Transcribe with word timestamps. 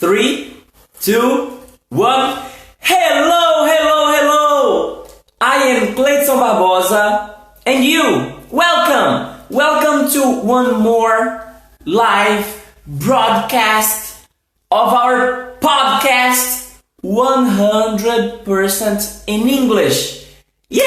Three, 0.00 0.56
two, 0.98 1.60
one. 1.90 2.38
Hello, 2.78 3.66
hello, 3.66 4.12
hello! 4.16 5.06
I 5.42 5.56
am 5.56 5.94
Cleiton 5.94 6.38
Barbosa, 6.38 7.34
and 7.66 7.84
you, 7.84 8.32
welcome! 8.50 9.44
Welcome 9.50 10.10
to 10.12 10.40
one 10.40 10.80
more 10.80 11.52
live 11.84 12.74
broadcast 12.86 14.26
of 14.70 14.88
our 14.88 15.52
podcast 15.60 16.80
100% 17.04 19.24
in 19.26 19.46
English. 19.46 20.24
Yay! 20.70 20.80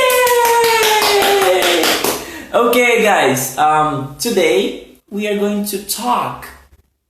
Okay, 2.52 3.04
guys, 3.04 3.56
um, 3.60 4.16
today 4.18 4.88
we 5.12 5.28
are 5.28 5.38
going 5.38 5.66
to 5.66 5.86
talk 5.86 6.48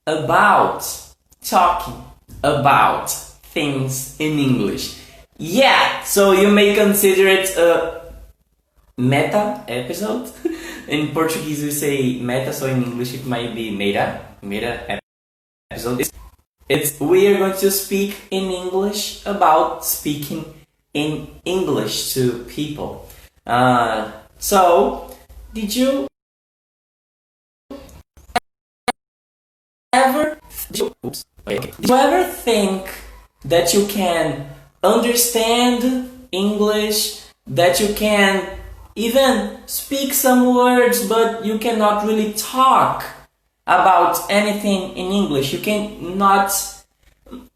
about 0.05 1.02
talking 1.43 2.03
about 2.43 3.09
things 3.53 4.15
in 4.19 4.39
English. 4.39 4.99
Yeah, 5.37 6.03
so 6.03 6.31
you 6.31 6.49
may 6.49 6.75
consider 6.75 7.27
it 7.27 7.55
a 7.57 8.13
meta 8.97 9.63
episode. 9.67 10.31
In 10.87 11.13
Portuguese, 11.13 11.63
we 11.63 11.71
say 11.71 12.19
meta, 12.19 12.51
so 12.51 12.67
in 12.67 12.83
English, 12.83 13.13
it 13.13 13.25
might 13.25 13.55
be 13.55 13.71
meta, 13.71 14.19
meta 14.41 14.99
episode. 15.71 16.01
It's, 16.01 16.11
it's 16.67 16.99
we 16.99 17.25
are 17.27 17.37
going 17.37 17.55
to 17.55 17.71
speak 17.71 18.27
in 18.31 18.51
English 18.51 19.25
about 19.25 19.85
speaking 19.85 20.43
in 20.93 21.39
English 21.45 22.13
to 22.13 22.43
people. 22.49 23.07
Uh, 23.47 24.11
so, 24.37 25.15
did 25.53 25.73
you 25.73 26.05
ever 29.93 30.37
did 30.71 30.79
you, 30.79 30.95
oops, 31.05 31.23
okay. 31.47 31.59
did 31.59 31.69
eh, 31.69 31.87
you 31.87 31.95
ever 31.95 32.23
think 32.29 32.89
that 33.45 33.73
you 33.73 33.85
can 33.87 34.47
understand 34.83 36.27
English, 36.31 37.21
that 37.47 37.79
you 37.79 37.93
can 37.93 38.59
even 38.95 39.57
speak 39.65 40.13
some 40.13 40.55
words, 40.55 41.07
but 41.07 41.45
you 41.45 41.57
cannot 41.57 42.05
really 42.05 42.33
talk 42.33 43.05
about 43.65 44.19
anything 44.29 44.95
in 44.97 45.11
English? 45.11 45.53
You 45.53 45.59
cannot 45.59 46.51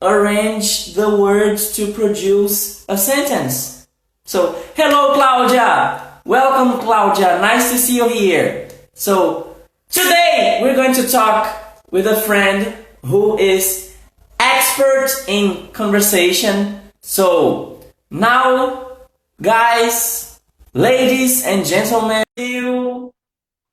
arrange 0.02 0.94
the 0.96 1.16
words 1.16 1.76
to 1.76 1.92
produce 1.94 2.86
a 2.90 2.98
sentence. 2.98 3.88
So, 4.26 4.62
hello 4.76 5.14
Claudia! 5.14 6.22
Welcome 6.26 6.82
Claudia, 6.82 7.40
nice 7.40 7.72
to 7.72 7.78
see 7.78 7.96
you 7.98 8.10
here. 8.10 8.70
So, 8.94 9.56
today 9.90 10.60
we're 10.62 10.76
going 10.76 10.94
to 10.96 11.08
talk 11.08 11.84
with 11.92 12.08
a 12.08 12.20
friend 12.22 12.76
who 13.08 13.38
is 13.38 13.96
expert 14.40 15.10
in 15.28 15.68
conversation. 15.72 16.82
So, 17.02 17.80
now, 18.12 18.98
guys, 19.42 20.40
ladies 20.74 21.46
and 21.46 21.66
gentlemen, 21.66 22.24
you, 22.36 23.14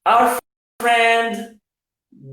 our 0.07 0.39
friend 0.79 1.59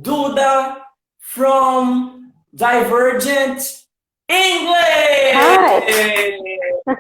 Duda 0.02 0.78
from 1.18 2.34
Divergent 2.54 3.86
English. 4.30 5.34
Hi. 5.34 6.38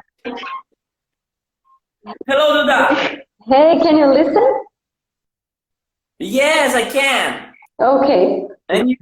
Hello, 2.27 2.65
Duda. 2.65 3.21
Hey, 3.45 3.79
can 3.81 3.97
you 3.97 4.07
listen? 4.07 4.61
Yes, 6.17 6.73
I 6.75 6.89
can. 6.89 7.53
Okay. 7.79 8.47
And 8.69 8.89
you, 8.89 8.97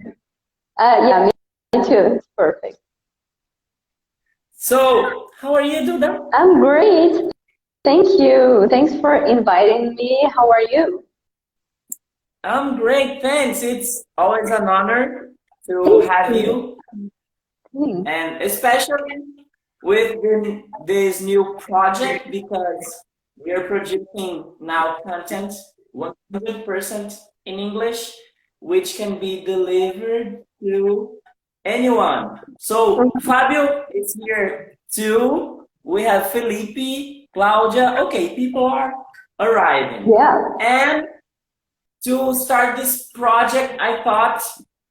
Uh, 0.80 0.95
yeah, 1.09 1.25
me, 1.25 1.83
too. 1.83 2.16
It's 2.16 2.27
perfect. 2.38 2.77
so, 4.55 5.27
how 5.38 5.53
are 5.53 5.61
you, 5.61 5.80
Duda? 5.81 6.30
I'm 6.33 6.61
great. 6.61 7.30
Thank 7.83 8.08
you. 8.17 8.65
Thanks 8.70 8.95
for 9.02 9.26
inviting 9.26 9.95
me. 9.95 10.26
How 10.33 10.49
are 10.49 10.61
you? 10.61 11.03
I'm 12.45 12.77
great, 12.77 13.21
thanks. 13.21 13.61
It's 13.61 14.05
always 14.17 14.49
an 14.52 14.70
honor 14.70 15.31
to 15.70 15.83
Thank 15.83 16.11
have 16.11 16.36
you. 16.36 16.77
you, 17.73 18.03
and 18.08 18.42
especially 18.42 19.20
with 19.83 20.15
this 20.86 21.20
new 21.20 21.58
project 21.59 22.32
because 22.32 23.03
we 23.36 23.52
are 23.52 23.67
producing 23.67 24.45
now 24.61 24.98
content 25.03 25.52
100% 25.93 27.17
in 27.45 27.59
English, 27.59 28.14
which 28.61 28.95
can 28.95 29.20
be 29.20 29.43
delivered 29.43 30.45
to 30.61 31.20
anyone. 31.65 32.39
So 32.59 33.11
Fabio 33.21 33.86
is 33.93 34.17
here 34.21 34.77
too. 34.92 35.67
We 35.83 36.03
have 36.03 36.31
Felipe, 36.31 37.30
Claudia. 37.33 37.95
Okay, 37.99 38.36
people 38.36 38.65
are 38.65 38.93
arriving. 39.39 40.11
Yeah. 40.11 40.43
And 40.59 41.08
to 42.03 42.33
start 42.33 42.77
this 42.77 43.09
project, 43.11 43.80
I 43.80 44.03
thought 44.03 44.42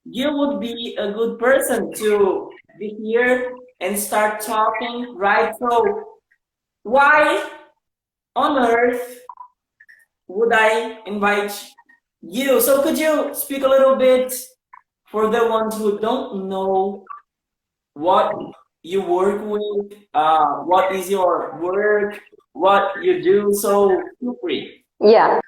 you 0.05 0.33
would 0.37 0.61
be 0.61 0.97
a 0.99 1.12
good 1.12 1.39
person 1.39 1.93
to 1.95 2.50
be 2.79 2.97
here 3.03 3.55
and 3.81 3.99
start 3.99 4.41
talking, 4.41 5.15
right? 5.17 5.55
So, 5.59 6.19
why 6.83 7.49
on 8.35 8.59
earth 8.59 9.21
would 10.27 10.53
I 10.53 11.00
invite 11.06 11.53
you? 12.23 12.61
So, 12.61 12.83
could 12.83 12.99
you 12.99 13.35
speak 13.35 13.62
a 13.62 13.69
little 13.69 13.97
bit 13.97 14.35
for 15.11 15.31
the 15.31 15.49
ones 15.49 15.77
who 15.77 15.99
don't 15.99 16.49
know 16.49 17.05
what 17.95 18.33
you 18.83 19.03
work 19.03 19.43
with, 19.45 19.99
uh, 20.15 20.47
what 20.65 20.95
is 20.95 21.11
your 21.11 21.59
work, 21.61 22.21
what 22.53 23.03
you 23.03 23.23
do? 23.23 23.53
So, 23.53 24.01
feel 24.21 24.37
free. 24.41 24.85
Yeah, 25.01 25.41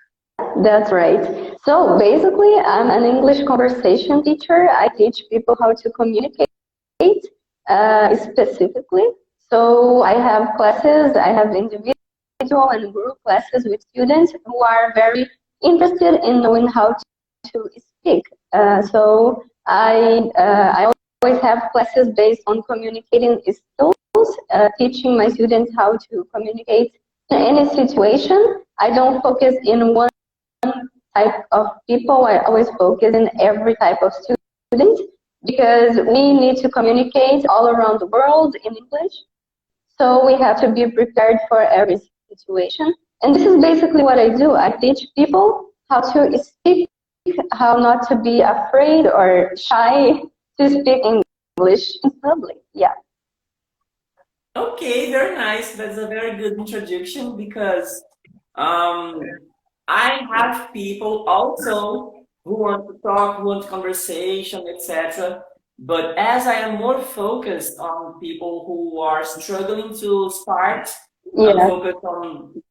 that's 0.62 0.92
right. 0.92 1.56
So 1.64 1.98
basically, 1.98 2.54
I'm 2.56 2.90
an 2.90 3.04
English 3.04 3.44
conversation 3.44 4.22
teacher. 4.22 4.70
I 4.70 4.88
teach 4.88 5.24
people 5.30 5.56
how 5.60 5.72
to 5.72 5.90
communicate 5.90 6.48
uh, 7.68 8.16
specifically. 8.16 9.08
So 9.50 10.02
I 10.02 10.14
have 10.14 10.56
classes, 10.56 11.16
I 11.16 11.28
have 11.28 11.54
individual 11.54 11.94
and 12.70 12.92
group 12.92 13.18
classes 13.24 13.64
with 13.64 13.82
students 13.90 14.32
who 14.44 14.62
are 14.62 14.92
very 14.94 15.28
interested 15.62 16.24
in 16.24 16.40
knowing 16.40 16.68
how 16.68 16.94
to 17.52 17.70
speak. 17.76 18.24
Uh, 18.52 18.82
so 18.82 19.42
I, 19.66 20.30
uh, 20.36 20.72
I 20.76 20.92
always 21.22 21.40
have 21.42 21.70
classes 21.72 22.08
based 22.16 22.42
on 22.46 22.62
communicating 22.62 23.40
skills, 23.42 24.36
uh, 24.50 24.68
teaching 24.78 25.16
my 25.16 25.28
students 25.28 25.72
how 25.76 25.96
to 25.96 26.26
communicate 26.34 26.92
in 27.30 27.38
any 27.38 27.68
situation. 27.68 28.62
I 28.78 28.90
don't 28.90 29.22
focus 29.22 29.54
in 29.64 29.94
one 29.94 30.10
type 31.14 31.44
of 31.52 31.66
people. 31.88 32.24
I 32.26 32.38
always 32.38 32.68
focus 32.78 33.14
in 33.14 33.30
every 33.40 33.76
type 33.76 34.02
of 34.02 34.12
student 34.12 35.00
because 35.44 35.96
we 35.96 36.32
need 36.32 36.56
to 36.58 36.68
communicate 36.68 37.46
all 37.46 37.68
around 37.68 38.00
the 38.00 38.06
world 38.06 38.56
in 38.64 38.76
English. 38.76 39.14
So 39.98 40.24
we 40.24 40.34
have 40.34 40.60
to 40.60 40.72
be 40.72 40.90
prepared 40.90 41.38
for 41.48 41.62
every 41.62 41.98
situation. 42.28 42.94
And 43.22 43.34
this 43.34 43.44
is 43.44 43.60
basically 43.60 44.02
what 44.02 44.18
I 44.18 44.30
do. 44.30 44.54
I 44.54 44.70
teach 44.70 45.06
people 45.14 45.70
how 45.90 46.00
to 46.00 46.38
speak, 46.38 46.88
how 47.52 47.76
not 47.76 48.08
to 48.08 48.16
be 48.16 48.40
afraid 48.40 49.06
or 49.06 49.52
shy 49.56 50.22
to 50.58 50.70
speak 50.70 51.02
English 51.04 51.92
in 52.04 52.10
public. 52.22 52.56
Yeah. 52.74 52.94
Okay, 54.56 55.10
very 55.10 55.34
nice. 55.34 55.76
That's 55.76 55.98
a 55.98 56.06
very 56.06 56.36
good 56.36 56.58
introduction 56.58 57.36
because 57.36 58.02
um, 58.56 59.20
I 59.86 60.26
have 60.34 60.72
people 60.72 61.24
also 61.28 62.26
who 62.44 62.58
want 62.58 62.88
to 62.88 62.98
talk, 63.00 63.38
who 63.38 63.44
want 63.46 63.68
conversation, 63.68 64.66
etc. 64.74 65.42
But 65.78 66.18
as 66.18 66.46
I 66.46 66.54
am 66.54 66.78
more 66.78 67.00
focused 67.00 67.78
on 67.78 68.20
people 68.20 68.64
who 68.66 69.00
are 69.00 69.24
struggling 69.24 69.96
to 70.00 70.30
start, 70.30 70.88
I'm 71.38 71.58
focused 71.58 72.04
on 72.04 72.62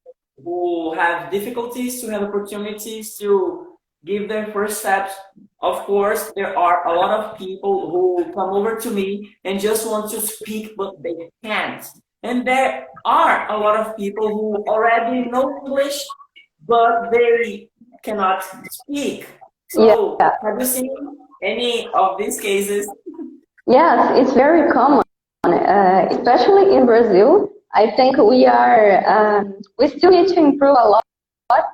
who 0.44 0.94
have 0.94 1.32
difficulties 1.32 2.02
to 2.02 2.10
have 2.10 2.24
opportunities 2.24 3.16
to 3.18 3.69
give 4.06 4.30
their 4.30 4.48
first 4.48 4.80
steps. 4.80 5.14
Of 5.62 5.80
course, 5.86 6.32
there 6.36 6.58
are 6.58 6.88
a 6.88 6.94
lot 6.94 7.12
of 7.20 7.38
people 7.38 7.92
who 7.92 8.32
come 8.34 8.52
over 8.54 8.76
to 8.76 8.92
me 8.92 9.36
and 9.44 9.60
just 9.60 9.88
want 9.88 10.12
to 10.12 10.22
speak, 10.22 10.76
but 10.78 11.02
they 11.04 11.30
can't. 11.44 11.86
And 12.24 12.46
there 12.46 12.88
are 13.06 13.50
a 13.52 13.58
lot 13.58 13.80
of 13.80 13.96
people 13.98 14.28
who 14.28 14.64
already 14.68 15.30
know 15.30 15.60
English, 15.66 16.04
but 16.68 17.12
they 17.12 17.70
cannot 18.04 18.44
speak. 18.72 19.28
So, 19.70 20.18
Yeah. 20.20 20.32
have 20.44 20.60
you 20.60 20.66
seen 20.66 20.92
any 21.44 21.88
of 21.94 22.18
these 22.18 22.40
cases? 22.40 22.90
Yes, 23.68 24.18
it's 24.20 24.34
very 24.34 24.72
common, 24.72 25.04
uh, 25.46 26.08
especially 26.10 26.76
in 26.76 26.86
Brazil. 26.86 27.50
I 27.74 27.92
think 27.96 28.18
we 28.18 28.48
are, 28.48 29.04
um, 29.06 29.62
we 29.78 29.88
still 29.88 30.10
need 30.12 30.28
to 30.30 30.40
improve 30.40 30.76
a 30.80 30.88
lot 30.90 31.04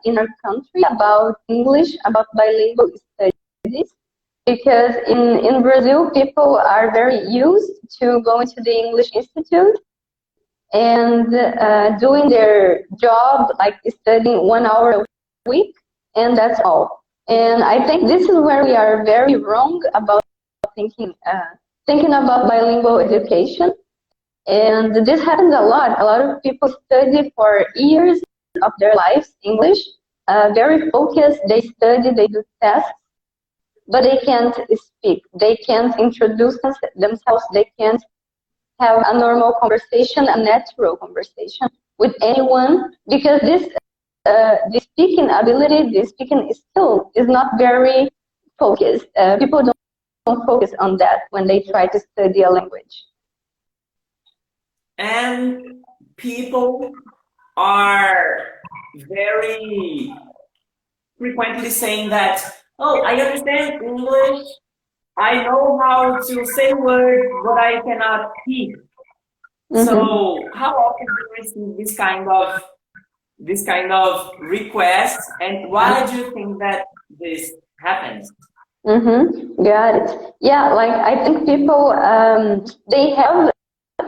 in 0.06 0.18
our 0.18 0.28
country 0.46 0.84
about 0.90 1.36
English, 1.50 1.98
about 2.06 2.28
bilingual 2.34 2.90
studies. 3.14 3.92
because 4.46 4.96
in, 5.08 5.40
in 5.44 5.64
Brazil, 5.64 6.12
people 6.12 6.58
are 6.58 6.92
very 6.92 7.20
used 7.28 7.72
to 8.00 8.22
going 8.22 8.48
to 8.48 8.62
the 8.62 8.72
English 8.72 9.10
Institute 9.16 9.78
and 10.74 11.34
uh, 11.34 11.98
doing 11.98 12.30
their 12.30 12.84
job, 13.00 13.50
like 13.58 13.76
studying 14.02 14.48
one 14.48 14.66
hour 14.66 14.92
a 14.92 15.50
week, 15.50 15.76
and 16.16 16.38
that's 16.38 16.60
all. 16.64 17.04
And 17.28 17.64
I 17.64 17.86
think 17.88 18.08
this 18.08 18.30
is 18.30 18.38
where 18.38 18.64
we 18.64 18.76
are 18.76 19.04
very 19.04 19.36
wrong 19.36 19.82
about 19.96 20.24
thinking, 20.76 21.14
uh, 21.26 21.56
thinking 21.88 22.14
about 22.14 22.48
bilingual 22.48 23.00
education. 23.00 23.74
And 24.48 25.08
this 25.08 25.22
happens 25.24 25.56
a 25.56 25.62
lot. 25.62 26.00
A 26.00 26.04
lot 26.06 26.22
of 26.22 26.42
people 26.44 26.70
study 26.86 27.34
for 27.36 27.66
years 27.76 28.22
of 28.62 28.72
their 28.80 28.94
lives 28.96 29.36
English, 29.44 29.80
uh, 30.28 30.52
very 30.54 30.90
focused. 30.92 31.42
They 31.48 31.62
study, 31.62 32.12
they 32.16 32.28
do 32.28 32.44
tests, 32.62 32.90
but 33.88 34.04
they 34.04 34.18
can't 34.26 34.56
speak. 34.74 35.24
They 35.40 35.56
can't 35.58 35.98
introduce 36.00 36.60
themselves. 36.96 37.44
They 37.54 37.72
can't 37.80 38.04
have 38.80 39.04
a 39.06 39.18
normal 39.18 39.54
conversation, 39.62 40.28
a 40.28 40.38
natural 40.38 40.98
conversation 40.98 41.68
with 41.98 42.14
anyone 42.22 42.92
because 43.08 43.40
this 43.42 43.70
uh, 44.26 44.56
the 44.72 44.80
speaking 44.80 45.30
ability, 45.30 45.92
the 45.92 46.06
speaking 46.06 46.52
skill 46.52 47.12
is 47.16 47.28
not 47.28 47.58
very 47.60 48.10
focused. 48.58 49.06
Uh, 49.16 49.38
people 49.38 49.62
don't, 49.62 49.78
don't 50.26 50.46
focus 50.48 50.72
on 50.80 50.98
that 50.98 51.22
when 51.30 51.46
they 51.46 51.62
try 51.62 51.86
to 51.86 52.00
study 52.00 52.42
a 52.42 52.50
language. 52.50 53.06
And 54.98 55.84
people 56.18 56.92
are 57.58 58.38
very 59.10 60.14
frequently 61.18 61.70
saying 61.70 62.10
that, 62.10 62.44
oh, 62.80 63.02
I 63.02 63.16
understand 63.16 63.82
English, 63.82 64.48
I 65.18 65.44
know 65.44 65.80
how 65.82 66.18
to 66.20 66.46
say 66.46 66.74
words, 66.74 67.32
but 67.44 67.58
I 67.58 67.82
cannot 67.82 68.32
speak. 68.42 68.76
Mm-hmm. 69.74 69.86
So 69.86 70.50
how 70.54 70.76
often 70.76 71.06
do 71.08 71.14
you 71.22 71.28
receive 71.40 71.78
this 71.78 71.98
kind 71.98 72.30
of 72.30 72.62
this 73.38 73.66
kind 73.66 73.92
of 73.92 74.32
requests, 74.40 75.30
and 75.42 75.70
why 75.70 76.06
do 76.06 76.16
you 76.16 76.32
think 76.34 76.60
that 76.60 76.86
this 77.10 77.52
happens? 77.80 78.32
Mm-hmm. 78.86 79.64
Got 79.64 79.96
it. 79.96 80.34
Yeah, 80.40 80.72
like 80.74 80.92
I 80.92 81.24
think 81.24 81.46
people 81.46 81.92
um, 81.92 82.66
they 82.90 83.12
have 83.12 83.52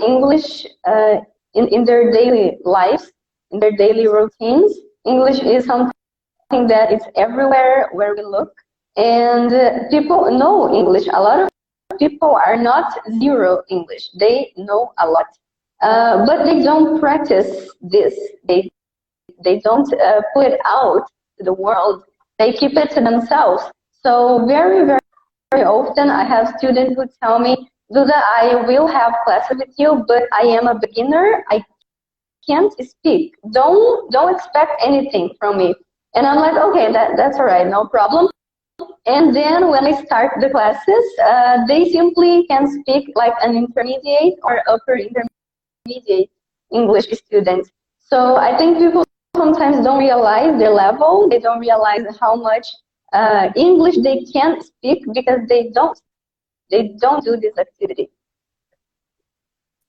English 0.06 0.66
uh, 0.86 1.18
in 1.56 1.68
in 1.70 1.84
their 1.84 2.12
daily 2.12 2.58
lives, 2.64 3.12
in 3.52 3.60
their 3.60 3.72
daily 3.72 4.08
routines. 4.08 4.74
English 5.06 5.40
is 5.40 5.66
something 5.66 5.94
that 6.68 6.92
is 6.92 7.04
everywhere 7.16 7.90
where 7.94 8.16
we 8.16 8.24
look. 8.24 8.52
And 8.96 9.54
uh, 9.54 9.90
people 9.90 10.32
know 10.32 10.74
English. 10.74 11.08
A 11.08 11.22
lot 11.22 11.40
of 11.40 11.50
people 12.00 12.36
are 12.46 12.58
not 12.58 12.94
zero 13.20 13.64
English. 13.70 14.10
They 14.20 14.54
know 14.58 14.94
a 14.98 15.08
lot. 15.08 15.28
Uh, 15.82 16.26
but 16.26 16.44
they 16.44 16.64
don't 16.64 17.00
practice 17.00 17.70
this. 17.82 18.16
They, 18.48 18.70
they 19.44 19.60
don't 19.60 19.92
uh, 19.94 20.22
put 20.34 20.48
it 20.48 20.60
out 20.66 21.06
to 21.38 21.44
the 21.44 21.54
world. 21.54 22.04
They 22.40 22.54
keep 22.54 22.76
it 22.76 22.92
to 22.92 23.02
themselves. 23.02 23.64
So 24.04 24.46
very, 24.48 24.86
very, 24.86 25.00
very 25.52 25.64
often 25.64 26.10
I 26.10 26.24
have 26.24 26.56
students 26.58 26.96
who 26.96 27.06
tell 27.22 27.40
me, 27.40 27.70
Duda, 27.94 28.22
I 28.40 28.56
will 28.68 28.88
have 28.88 29.14
classes 29.24 29.58
with 29.60 29.74
you, 29.78 30.04
but 30.08 30.24
I 30.34 30.42
am 30.42 30.68
a 30.68 30.78
beginner. 30.80 31.44
I 31.50 31.64
can't 32.48 32.74
speak. 32.86 33.36
Don't, 33.52 34.12
don't 34.12 34.34
expect 34.34 34.82
anything 34.84 35.32
from 35.40 35.58
me. 35.58 35.76
And 36.16 36.26
I'm 36.26 36.38
like, 36.38 36.56
okay, 36.56 36.92
that, 36.92 37.18
that's 37.18 37.38
all 37.38 37.46
right, 37.46 37.68
no 37.68 37.86
problem. 37.86 38.30
And 39.06 39.36
then 39.36 39.70
when 39.70 39.86
I 39.86 40.04
start 40.04 40.34
the 40.40 40.50
classes, 40.50 41.06
uh, 41.24 41.66
they 41.66 41.90
simply 41.90 42.46
can 42.48 42.68
speak 42.82 43.12
like 43.16 43.34
an 43.42 43.56
intermediate 43.56 44.36
or 44.44 44.62
upper 44.70 44.98
intermediate 44.98 46.30
English 46.72 47.06
student. 47.12 47.70
So 48.00 48.36
I 48.36 48.58
think 48.58 48.78
people 48.78 49.04
sometimes 49.36 49.84
don't 49.84 50.00
realize 50.00 50.58
their 50.60 50.72
level. 50.72 51.28
They 51.30 51.40
don't 51.40 51.60
realize 51.60 52.04
how 52.20 52.36
much 52.36 52.68
uh, 53.14 53.50
English 53.56 53.98
they 54.04 54.26
can 54.26 54.62
speak 54.62 55.04
because 55.14 55.40
they 55.48 55.70
don't. 55.74 56.00
They 56.70 56.96
don't 57.00 57.24
do 57.24 57.38
this 57.38 57.58
activity. 57.58 58.10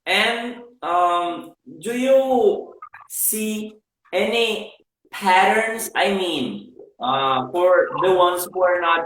And 0.06 0.62
um, 0.82 1.52
do 1.80 1.96
you 1.96 2.74
see 3.08 3.74
any 4.12 4.72
patterns? 5.10 5.90
I 5.94 6.14
mean, 6.14 6.72
uh, 7.00 7.50
for 7.50 7.88
the 8.02 8.14
ones 8.14 8.48
who 8.52 8.62
are 8.62 8.80
not 8.80 9.04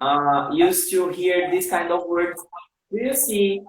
uh, 0.00 0.50
used 0.52 0.90
to 0.90 1.08
hear 1.08 1.50
this 1.50 1.70
kind 1.70 1.90
of 1.90 2.06
words, 2.06 2.42
do 2.90 3.00
you 3.00 3.14
see 3.14 3.62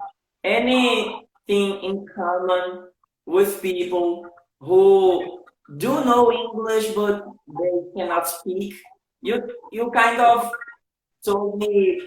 anything 0.44 1.24
in 1.48 2.06
common 2.14 2.88
with 3.24 3.62
people 3.62 4.26
who 4.60 5.44
do 5.76 6.04
know 6.04 6.32
English 6.32 6.94
but 6.94 7.24
they 7.48 8.00
cannot 8.00 8.28
speak? 8.28 8.74
You 9.22 9.42
you 9.72 9.90
kind 9.90 10.20
of 10.20 10.50
told 11.24 11.58
me 11.58 12.00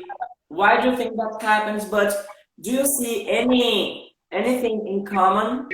why 0.47 0.81
do 0.81 0.91
you 0.91 0.97
think 0.97 1.15
that 1.15 1.37
happens, 1.41 1.85
but 1.85 2.13
do 2.61 2.71
you 2.71 2.85
see 2.85 3.29
any 3.29 4.08
anything 4.31 4.87
in 4.87 5.05
common, 5.05 5.67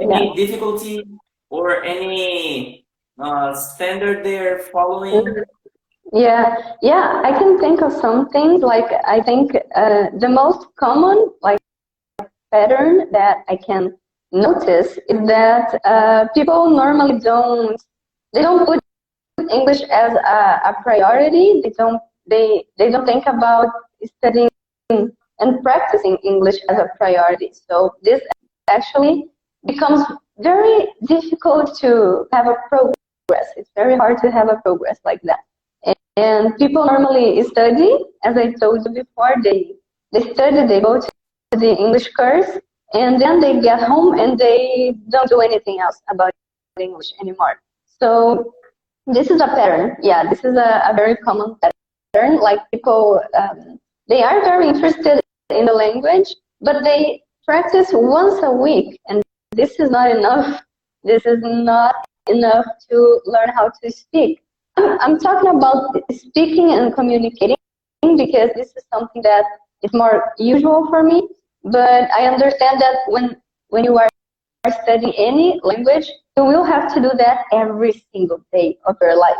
any 0.00 0.28
yeah. 0.28 0.34
difficulty 0.34 1.04
or 1.50 1.84
any 1.84 2.86
uh, 3.18 3.54
standard 3.54 4.24
they're 4.24 4.58
following? 4.58 5.44
Yeah, 6.12 6.54
yeah, 6.82 7.20
I 7.24 7.32
can 7.32 7.58
think 7.58 7.82
of 7.82 7.92
some 7.92 8.28
things. 8.28 8.62
Like 8.62 8.90
I 9.06 9.20
think 9.20 9.54
uh, 9.74 10.06
the 10.18 10.28
most 10.28 10.66
common 10.76 11.30
like 11.42 11.58
pattern 12.52 13.10
that 13.12 13.38
I 13.48 13.56
can 13.56 13.96
notice 14.32 14.98
is 15.08 15.26
that 15.26 15.80
uh, 15.84 16.28
people 16.34 16.70
normally 16.70 17.18
don't 17.18 17.80
they 18.32 18.42
don't 18.42 18.66
put 18.66 18.80
English 19.50 19.82
as 19.82 20.12
a, 20.12 20.60
a 20.70 20.76
priority. 20.82 21.60
They 21.62 21.70
don't 21.70 22.00
they 22.28 22.64
they 22.78 22.90
don't 22.90 23.06
think 23.06 23.26
about 23.26 23.68
studying 24.18 24.48
and 25.38 25.62
practicing 25.62 26.16
English 26.24 26.56
as 26.68 26.78
a 26.78 26.88
priority. 26.96 27.52
So 27.68 27.94
this 28.02 28.22
actually 28.70 29.26
becomes 29.66 30.04
very 30.38 30.88
difficult 31.06 31.76
to 31.80 32.26
have 32.32 32.46
a 32.46 32.56
progress. 32.68 33.48
It's 33.56 33.70
very 33.74 33.96
hard 33.96 34.18
to 34.18 34.30
have 34.30 34.48
a 34.48 34.56
progress 34.62 34.98
like 35.04 35.20
that. 35.22 35.40
And, 35.84 35.96
and 36.16 36.56
people 36.56 36.84
normally 36.84 37.42
study, 37.44 37.98
as 38.24 38.36
I 38.36 38.52
told 38.52 38.84
you 38.84 38.92
before, 38.92 39.34
they, 39.42 39.72
they 40.12 40.32
study, 40.32 40.66
they 40.66 40.80
go 40.80 41.00
to 41.00 41.08
the 41.52 41.76
English 41.76 42.12
course, 42.12 42.58
and 42.94 43.20
then 43.20 43.40
they 43.40 43.60
get 43.60 43.82
home 43.82 44.18
and 44.18 44.38
they 44.38 44.94
don't 45.10 45.28
do 45.28 45.40
anything 45.40 45.80
else 45.80 46.00
about 46.08 46.32
English 46.78 47.12
anymore. 47.20 47.60
So 47.98 48.54
this 49.06 49.30
is 49.30 49.40
a 49.40 49.46
pattern. 49.46 49.96
Yeah, 50.02 50.28
this 50.28 50.40
is 50.44 50.56
a, 50.56 50.82
a 50.90 50.94
very 50.94 51.16
common 51.16 51.56
pattern. 51.62 52.38
Like 52.38 52.60
people, 52.72 53.20
um, 53.36 53.78
they 54.08 54.22
are 54.22 54.40
very 54.42 54.68
interested 54.68 55.20
in 55.50 55.66
the 55.66 55.72
language, 55.72 56.34
but 56.60 56.82
they 56.84 57.22
practice 57.44 57.88
once 57.92 58.42
a 58.42 58.50
week, 58.50 59.00
and 59.08 59.22
this 59.52 59.78
is 59.78 59.90
not 59.90 60.10
enough. 60.10 60.62
This 61.04 61.24
is 61.24 61.38
not 61.42 61.94
enough 62.28 62.64
to 62.90 63.20
learn 63.26 63.50
how 63.50 63.70
to 63.82 63.90
speak. 63.90 64.42
I'm 64.76 65.18
talking 65.18 65.50
about 65.50 65.96
speaking 66.12 66.72
and 66.72 66.94
communicating 66.94 67.56
because 68.02 68.50
this 68.54 68.74
is 68.76 68.84
something 68.92 69.22
that 69.22 69.44
is 69.82 69.92
more 69.92 70.32
usual 70.38 70.86
for 70.88 71.02
me. 71.02 71.28
But 71.64 72.10
I 72.10 72.26
understand 72.26 72.80
that 72.80 72.96
when 73.08 73.36
when 73.68 73.84
you 73.84 73.98
are 73.98 74.08
studying 74.82 75.14
any 75.16 75.60
language, 75.62 76.10
you 76.36 76.44
will 76.44 76.64
have 76.64 76.92
to 76.94 77.00
do 77.00 77.10
that 77.18 77.44
every 77.52 78.04
single 78.12 78.44
day 78.52 78.78
of 78.86 78.96
your 79.00 79.16
life. 79.16 79.38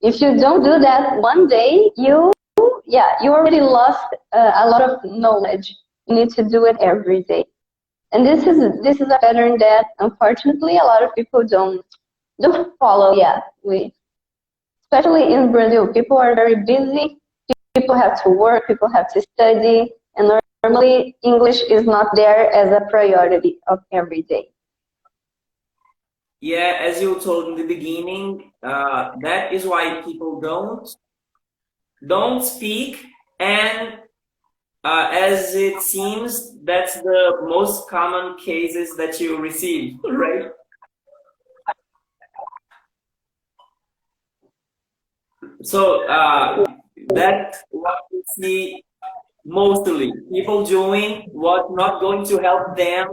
If 0.00 0.20
you 0.20 0.36
don't 0.36 0.62
do 0.62 0.78
that 0.78 1.16
one 1.16 1.48
day, 1.48 1.90
you 1.96 2.32
yeah 2.86 3.10
you 3.22 3.32
already 3.32 3.60
lost 3.60 4.06
uh, 4.32 4.52
a 4.62 4.68
lot 4.68 4.82
of 4.82 5.04
knowledge. 5.04 5.74
You 6.06 6.14
need 6.16 6.30
to 6.30 6.44
do 6.44 6.66
it 6.66 6.76
every 6.80 7.22
day. 7.22 7.44
And 8.12 8.26
this 8.26 8.46
is 8.46 8.58
this 8.82 9.00
is 9.00 9.08
a 9.08 9.18
pattern 9.18 9.58
that 9.58 9.86
unfortunately 9.98 10.76
a 10.76 10.84
lot 10.84 11.02
of 11.02 11.14
people 11.14 11.42
don't 11.44 11.84
don't 12.40 12.78
follow 12.78 13.14
yet. 13.14 13.42
We 13.62 13.92
especially 14.82 15.34
in 15.34 15.50
Brazil, 15.50 15.88
people 15.88 16.18
are 16.18 16.34
very 16.34 16.56
busy. 16.64 17.18
People 17.74 17.96
have 17.96 18.22
to 18.22 18.30
work, 18.30 18.68
people 18.68 18.88
have 18.88 19.12
to 19.14 19.20
study, 19.20 19.90
and 20.16 20.30
normally 20.62 21.16
English 21.22 21.60
is 21.68 21.84
not 21.84 22.06
there 22.14 22.52
as 22.54 22.70
a 22.70 22.86
priority 22.88 23.58
of 23.66 23.80
every 23.90 24.22
day. 24.22 24.50
Yeah, 26.40 26.78
as 26.80 27.02
you 27.02 27.18
told 27.20 27.48
in 27.48 27.56
the 27.56 27.66
beginning, 27.66 28.52
uh, 28.62 29.12
that 29.22 29.52
is 29.52 29.66
why 29.66 30.02
people 30.02 30.40
don't 30.40 30.86
don't 32.06 32.42
speak 32.42 33.04
and 33.40 33.98
uh, 34.84 35.08
as 35.12 35.54
it 35.54 35.80
seems, 35.80 36.58
that's 36.62 37.00
the 37.00 37.38
most 37.44 37.88
common 37.88 38.36
cases 38.38 38.96
that 38.96 39.18
you 39.18 39.38
receive, 39.38 39.98
right? 40.04 40.50
So, 45.62 46.06
uh, 46.06 46.64
That's 47.08 47.62
what 47.70 47.98
we 48.12 48.22
see 48.36 48.84
mostly. 49.44 50.12
People 50.32 50.64
doing 50.64 51.28
what 51.32 51.72
not 51.72 52.00
going 52.00 52.24
to 52.26 52.38
help 52.38 52.76
them 52.76 53.08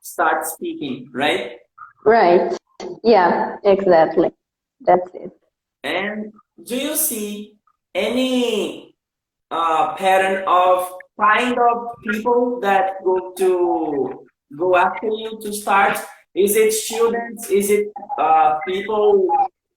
start 0.00 0.46
speaking, 0.46 1.10
right? 1.12 1.58
Right. 2.04 2.56
Yeah, 3.04 3.56
exactly. 3.64 4.32
That's 4.80 5.10
it. 5.14 5.32
And 5.82 6.32
do 6.62 6.76
you 6.76 6.96
see 6.96 7.56
any 7.94 8.94
uh, 9.50 9.94
pattern 9.96 10.44
of 10.46 10.92
kind 11.18 11.58
of 11.58 11.88
people 12.04 12.60
that 12.60 13.02
go 13.04 13.32
to 13.38 14.26
go 14.56 14.76
after 14.76 15.06
you 15.08 15.38
to 15.42 15.52
start? 15.52 15.98
Is 16.34 16.56
it 16.56 16.72
students? 16.72 17.50
Is 17.50 17.70
it 17.70 17.88
uh, 18.18 18.58
people 18.66 19.28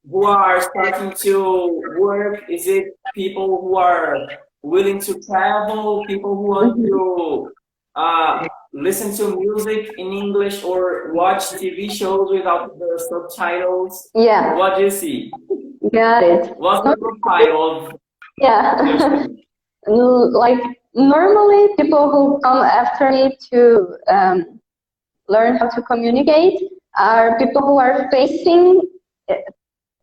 who 0.09 0.25
are 0.25 0.61
starting 0.61 1.13
to 1.21 1.81
work? 1.99 2.43
Is 2.49 2.67
it 2.67 2.85
people 3.15 3.61
who 3.61 3.75
are 3.77 4.17
willing 4.61 4.99
to 5.01 5.19
travel? 5.21 6.05
People 6.05 6.35
who 6.35 6.41
want 6.43 6.85
to 6.85 7.51
uh, 7.95 8.47
listen 8.71 9.15
to 9.17 9.35
music 9.39 9.91
in 9.97 10.13
English 10.13 10.63
or 10.63 11.11
watch 11.13 11.43
TV 11.53 11.89
shows 11.91 12.29
without 12.31 12.77
the 12.77 13.03
subtitles? 13.09 14.09
Yeah, 14.13 14.53
What 14.55 14.77
do 14.77 14.83
you 14.83 14.91
see? 14.91 15.31
got 15.91 16.23
it. 16.23 16.55
What's 16.57 16.87
the 16.87 16.97
profile 16.97 17.61
of 17.61 17.93
Yeah. 18.43 19.25
like 19.87 20.59
normally 20.93 21.75
people 21.77 22.11
who 22.11 22.39
come 22.43 22.57
after 22.57 23.09
me 23.09 23.37
to 23.51 23.95
um, 24.07 24.59
learn 25.29 25.55
how 25.57 25.69
to 25.69 25.81
communicate 25.81 26.59
are 26.97 27.37
people 27.39 27.61
who 27.61 27.79
are 27.79 28.09
facing 28.11 28.81
eh, 29.29 29.35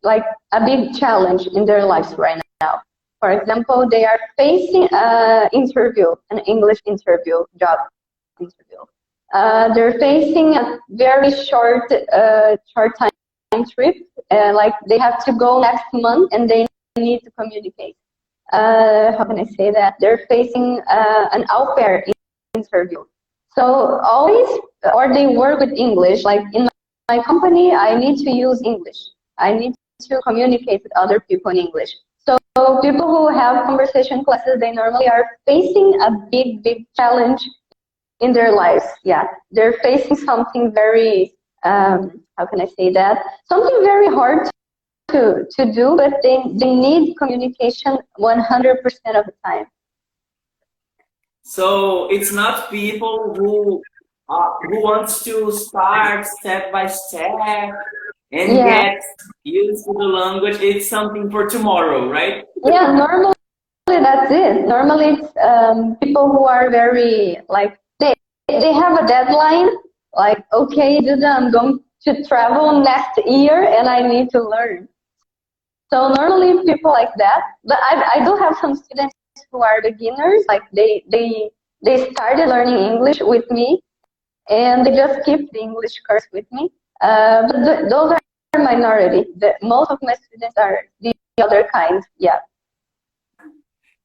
like 0.03 0.25
a 0.53 0.65
big 0.65 0.95
challenge 0.95 1.47
in 1.49 1.67
their 1.67 1.85
lives 1.85 2.15
right 2.17 2.41
now. 2.63 2.81
For 3.21 3.31
example, 3.33 3.87
they 3.89 4.07
are 4.07 4.19
facing 4.39 4.89
an 4.91 5.51
interview, 5.53 6.15
an 6.31 6.39
English 6.47 6.81
interview, 6.87 7.45
job 7.59 7.79
interview. 8.41 8.81
Uh, 9.35 9.73
they're 9.75 9.99
facing 10.01 10.57
a 10.57 10.79
very 10.89 11.31
short, 11.31 11.93
uh, 11.93 12.57
short 12.73 12.93
time 12.99 13.11
trip. 13.75 13.97
Uh, 14.31 14.53
like 14.55 14.73
they 14.89 14.99
have 14.99 15.23
to 15.27 15.33
go 15.35 15.61
next 15.61 15.85
month 15.93 16.33
and 16.33 16.49
they 16.49 16.67
need 16.97 17.21
to 17.21 17.31
communicate 17.39 17.97
uh, 18.53 19.17
how 19.17 19.25
can 19.25 19.39
I 19.39 19.45
say 19.45 19.71
that? 19.71 19.95
They're 20.01 20.27
facing 20.29 20.81
uh, 20.89 21.29
an 21.33 21.45
au 21.51 21.75
pair 21.77 22.05
interview. 22.55 23.05
So 23.55 24.01
always, 24.03 24.49
or 24.95 25.13
they 25.13 25.27
work 25.27 25.61
with 25.61 25.73
English. 25.73 26.25
Like 26.25 26.43
in 26.53 26.69
my 27.09 27.23
company, 27.23 27.73
I 27.73 27.97
need 27.97 28.19
to 28.25 28.31
use 28.31 28.63
English. 28.65 28.99
I 29.39 29.53
need 29.53 29.75
to 30.03 30.21
communicate 30.27 30.83
with 30.83 30.93
other 30.97 31.21
people 31.21 31.51
in 31.51 31.59
English. 31.59 31.95
So 32.27 32.39
people 32.83 33.09
who 33.09 33.29
have 33.29 33.65
conversation 33.65 34.25
classes, 34.25 34.61
they 34.61 34.73
normally 34.73 35.09
are 35.09 35.25
facing 35.47 36.01
a 36.01 36.11
big, 36.31 36.63
big 36.63 36.87
challenge 36.97 37.43
in 38.21 38.33
their 38.33 38.53
lives. 38.53 38.85
Yeah, 39.05 39.25
they're 39.51 39.79
facing 39.83 40.17
something 40.17 40.73
very, 40.73 41.33
um, 41.65 42.23
how 42.37 42.47
can 42.47 42.61
I 42.61 42.67
say 42.79 42.93
that? 42.93 43.25
Something 43.47 43.81
very 43.83 44.09
hard 44.09 44.49
to, 45.13 45.47
to 45.57 45.73
do, 45.73 45.97
but 45.97 46.15
they, 46.23 46.43
they 46.55 46.75
need 46.75 47.17
communication 47.17 47.99
100% 48.19 48.77
of 49.15 49.27
the 49.27 49.35
time. 49.45 49.67
So 51.43 52.09
it's 52.11 52.33
not 52.33 52.71
people 52.71 53.35
who 53.37 53.83
uh, 54.29 54.51
who 54.69 54.81
wants 54.83 55.25
to 55.25 55.51
start 55.51 56.25
step 56.25 56.71
by 56.71 56.87
step 56.87 57.33
and 58.31 58.53
Yeah. 58.53 58.95
get 58.95 59.03
used 59.43 59.85
to 59.87 59.93
the 59.93 60.05
language. 60.05 60.61
It's 60.61 60.89
something 60.89 61.31
for 61.31 61.47
tomorrow, 61.49 62.09
right? 62.09 62.45
Yeah, 62.65 62.93
normally 62.93 63.35
that's 63.87 64.31
it. 64.31 64.69
Normally 64.69 65.19
it's 65.19 65.37
um, 65.43 65.97
people 65.97 66.31
who 66.31 66.45
are 66.45 66.71
very, 66.71 67.39
like, 67.49 67.79
they, 67.99 68.15
they 68.47 68.73
have 68.73 69.03
a 69.03 69.07
deadline, 69.07 69.71
like, 70.15 70.45
okay, 70.53 70.99
I'm 70.99 71.51
going 71.51 71.81
to 72.03 72.25
travel 72.25 72.81
next 72.85 73.19
year 73.27 73.65
and 73.65 73.89
I 73.89 74.07
need 74.07 74.31
to 74.31 74.41
learn. 74.41 74.89
So 75.93 76.13
normally 76.13 76.65
people 76.65 76.93
like 76.93 77.15
that, 77.17 77.41
but 77.65 77.79
I, 77.91 78.21
I 78.21 78.25
do 78.25 78.37
have 78.37 78.57
some 78.61 78.77
students 78.77 79.15
who 79.51 79.63
are 79.63 79.83
beginners, 79.83 80.45
like 80.47 80.63
they, 80.73 81.05
they, 81.11 81.51
they 81.85 82.11
started 82.13 82.49
learning 82.49 82.79
English 82.79 83.19
with 83.21 83.51
me 83.51 83.83
and 84.49 84.87
they 84.87 84.95
just 84.95 85.25
keep 85.25 85.51
the 85.53 85.61
English 85.61 86.01
course 86.07 86.27
with 86.33 86.45
me. 86.53 86.71
Uh, 87.01 87.47
but 87.49 87.65
th 87.65 87.89
those 87.89 88.13
are 88.13 88.63
minority. 88.63 89.33
The, 89.39 89.55
most 89.63 89.91
of 89.91 89.99
my 90.03 90.15
students 90.15 90.57
are 90.57 90.85
the 91.01 91.13
other 91.43 91.67
kind, 91.73 92.03
yeah. 92.19 92.41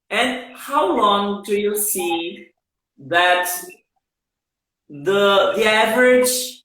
And 0.10 0.56
how 0.56 0.96
long 0.96 1.44
do 1.44 1.54
you 1.60 1.76
see 1.76 2.50
that 2.98 3.48
the 4.90 5.54
the 5.58 5.66
average 5.66 6.64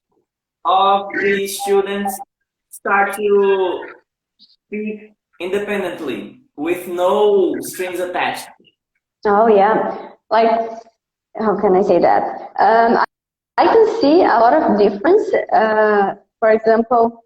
of 0.64 1.08
the 1.20 1.48
students 1.48 2.20
start 2.70 3.16
to 3.16 3.99
speak 4.70 5.12
independently 5.40 6.42
with 6.56 6.86
no 6.86 7.54
strings 7.60 7.98
attached? 7.98 8.48
Oh 9.26 9.48
yeah, 9.48 10.10
like 10.30 10.50
how 11.36 11.60
can 11.60 11.74
I 11.74 11.82
say 11.82 11.98
that? 11.98 12.22
Um, 12.58 12.96
I, 12.96 13.04
I 13.58 13.66
can 13.66 14.00
see 14.00 14.22
a 14.22 14.38
lot 14.38 14.54
of 14.54 14.78
difference. 14.78 15.26
Uh, 15.52 16.14
for 16.38 16.50
example, 16.50 17.24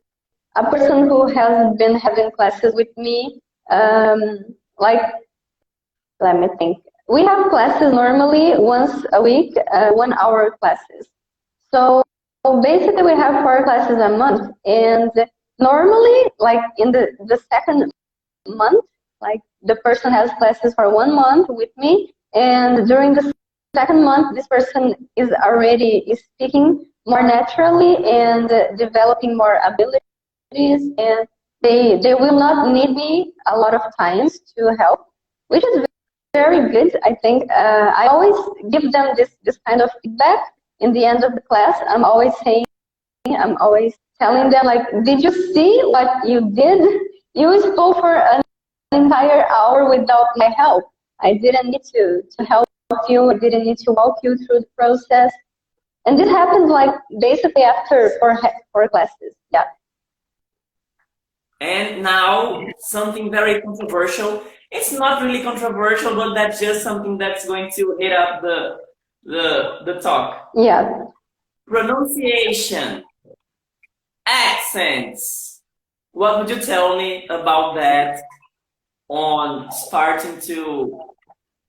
a 0.57 0.65
person 0.71 1.07
who 1.09 1.29
has 1.29 1.77
been 1.77 1.97
having 1.97 2.31
classes 2.31 2.75
with 2.75 2.89
me, 2.97 3.39
um, 3.71 4.39
like 4.79 5.03
let 6.21 6.41
me 6.41 6.49
think. 6.59 6.79
We 7.09 7.27
have 7.27 7.51
classes 7.51 7.93
normally 7.93 8.57
once 8.57 9.05
a 9.13 9.21
week, 9.21 9.55
uh, 9.71 9.91
one 9.91 10.15
hour 10.15 10.57
classes. 10.59 11.09
So 11.71 12.03
basically, 12.63 13.03
we 13.03 13.13
have 13.13 13.43
four 13.43 13.63
classes 13.65 13.99
a 13.99 14.09
month, 14.09 14.57
and 14.65 15.11
normally, 15.59 16.31
like 16.39 16.63
in 16.79 16.93
the 16.93 17.09
the 17.27 17.39
second 17.51 17.91
month, 18.47 18.85
like 19.21 19.41
the 19.63 19.77
person 19.77 20.13
has 20.13 20.31
classes 20.39 20.75
for 20.75 20.93
one 20.95 21.15
month 21.15 21.49
with 21.49 21.71
me, 21.77 22.13
and 22.35 22.87
during 22.89 23.15
the 23.15 23.33
second 23.75 24.05
month, 24.05 24.35
this 24.35 24.47
person 24.47 24.95
is 25.17 25.31
already 25.45 26.05
is 26.11 26.23
speaking 26.35 26.87
more 27.07 27.23
naturally 27.23 27.97
and 28.05 28.49
developing 28.79 29.37
more 29.37 29.61
abilities, 29.65 30.93
and 30.99 31.29
they 31.63 31.99
they 32.03 32.15
will 32.15 32.39
not 32.39 32.73
need 32.73 32.91
me 32.91 33.33
a 33.47 33.57
lot 33.57 33.75
of 33.75 33.83
times 33.99 34.39
to 34.57 34.75
help, 34.79 35.07
which 35.49 35.65
is 35.65 35.87
very 36.35 36.71
good. 36.71 36.99
I 37.05 37.15
think 37.15 37.51
uh, 37.51 37.93
I 37.95 38.09
always 38.09 38.37
give 38.71 38.93
them 38.93 39.15
this 39.17 39.31
this 39.45 39.59
kind 39.67 39.81
of 39.81 39.91
feedback 40.03 40.41
in 40.81 40.93
the 40.93 41.05
end 41.05 41.25
of 41.25 41.35
the 41.35 41.41
class. 41.41 41.81
I'm 41.89 42.05
always 42.05 42.33
saying, 42.45 42.65
I'm 43.27 43.57
always 43.59 43.95
telling 44.21 44.51
them 44.51 44.65
like, 44.65 44.87
did 45.05 45.23
you 45.23 45.33
see 45.53 45.81
what 45.85 46.27
you 46.27 46.51
did? 46.55 47.01
You 47.35 47.61
spoke 47.61 47.99
for 47.99 48.17
an 48.17 48.43
entire 48.93 49.47
hour 49.49 49.89
without 49.91 50.29
my 50.37 50.51
help. 50.57 50.85
I 51.21 51.35
didn't 51.35 51.71
need 51.71 51.83
to 51.95 52.23
to 52.39 52.45
help 52.45 52.69
you. 53.09 53.31
I 53.31 53.39
didn't 53.39 53.65
need 53.65 53.79
to 53.79 53.93
walk 53.93 54.19
you 54.23 54.37
through 54.37 54.61
the 54.61 54.67
process. 54.77 55.33
And 56.07 56.19
this 56.19 56.29
happened 56.29 56.71
like 56.71 56.95
basically 57.21 57.63
after 57.63 58.13
four 58.21 58.39
four 58.73 58.89
classes. 58.89 59.35
Yeah. 59.53 59.65
And 61.61 62.03
now 62.03 62.63
something 62.79 63.31
very 63.31 63.63
controversial. 63.63 64.43
It's 64.71 64.93
not 64.93 65.23
really 65.23 65.43
controversial, 65.43 66.15
but 66.15 66.35
that's 66.35 66.61
just 66.61 66.83
something 66.83 67.17
that's 67.17 67.47
going 67.47 67.71
to 67.77 67.97
hit 67.99 68.13
up 68.13 68.43
the 68.43 68.77
the 69.25 69.79
the 69.87 69.95
talk. 70.01 70.51
Yeah. 70.55 71.05
Pronunciation, 71.67 73.05
accents. 74.27 75.63
What 76.13 76.39
would 76.39 76.51
you 76.51 76.61
tell 76.61 76.97
me 76.97 77.27
about 77.29 77.75
that 77.75 78.23
on 79.09 79.71
starting 79.71 80.41
to 80.43 81.01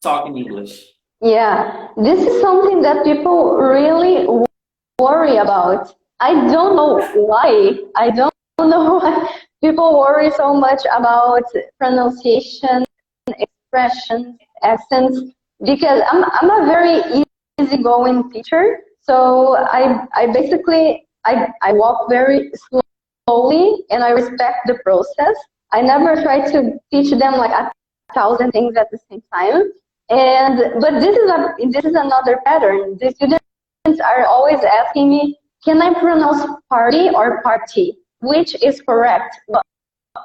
talk 0.01 0.27
in 0.27 0.37
English? 0.37 0.85
Yeah, 1.21 1.87
this 1.97 2.19
is 2.19 2.41
something 2.41 2.81
that 2.81 3.03
people 3.03 3.55
really 3.55 4.27
worry 4.99 5.37
about. 5.37 5.95
I 6.19 6.33
don't 6.51 6.75
know 6.75 7.01
why. 7.15 7.79
I 7.95 8.11
don't 8.11 8.33
know 8.59 8.99
why 8.99 9.29
people 9.61 9.99
worry 9.99 10.29
so 10.31 10.53
much 10.53 10.81
about 10.95 11.43
pronunciation, 11.79 12.85
expressions, 13.27 14.37
accents, 14.63 15.19
because 15.63 16.01
I'm, 16.11 16.23
I'm 16.23 16.49
a 16.49 16.65
very 16.65 17.23
easygoing 17.59 18.31
teacher. 18.31 18.79
So 19.01 19.57
I, 19.57 20.05
I 20.13 20.27
basically, 20.31 21.04
I, 21.25 21.47
I 21.61 21.73
walk 21.73 22.09
very 22.09 22.51
slowly 23.27 23.83
and 23.89 24.03
I 24.03 24.09
respect 24.11 24.67
the 24.67 24.75
process. 24.83 25.35
I 25.71 25.81
never 25.81 26.21
try 26.21 26.49
to 26.51 26.73
teach 26.91 27.11
them 27.11 27.33
like 27.35 27.51
a 27.51 27.71
thousand 28.13 28.51
things 28.51 28.75
at 28.77 28.89
the 28.91 28.99
same 29.09 29.21
time. 29.33 29.71
And 30.09 30.79
but 30.79 30.99
this 30.99 31.17
is 31.17 31.29
a 31.31 31.55
this 31.69 31.85
is 31.85 31.95
another 31.95 32.39
pattern. 32.45 32.97
The 32.99 33.11
students 33.11 34.01
are 34.01 34.25
always 34.25 34.59
asking 34.63 35.09
me, 35.09 35.39
can 35.63 35.81
I 35.81 35.93
pronounce 35.99 36.45
party 36.69 37.09
or 37.09 37.41
party? 37.41 37.97
Which 38.21 38.55
is 38.63 38.81
correct? 38.81 39.35
Wh- 39.51 39.65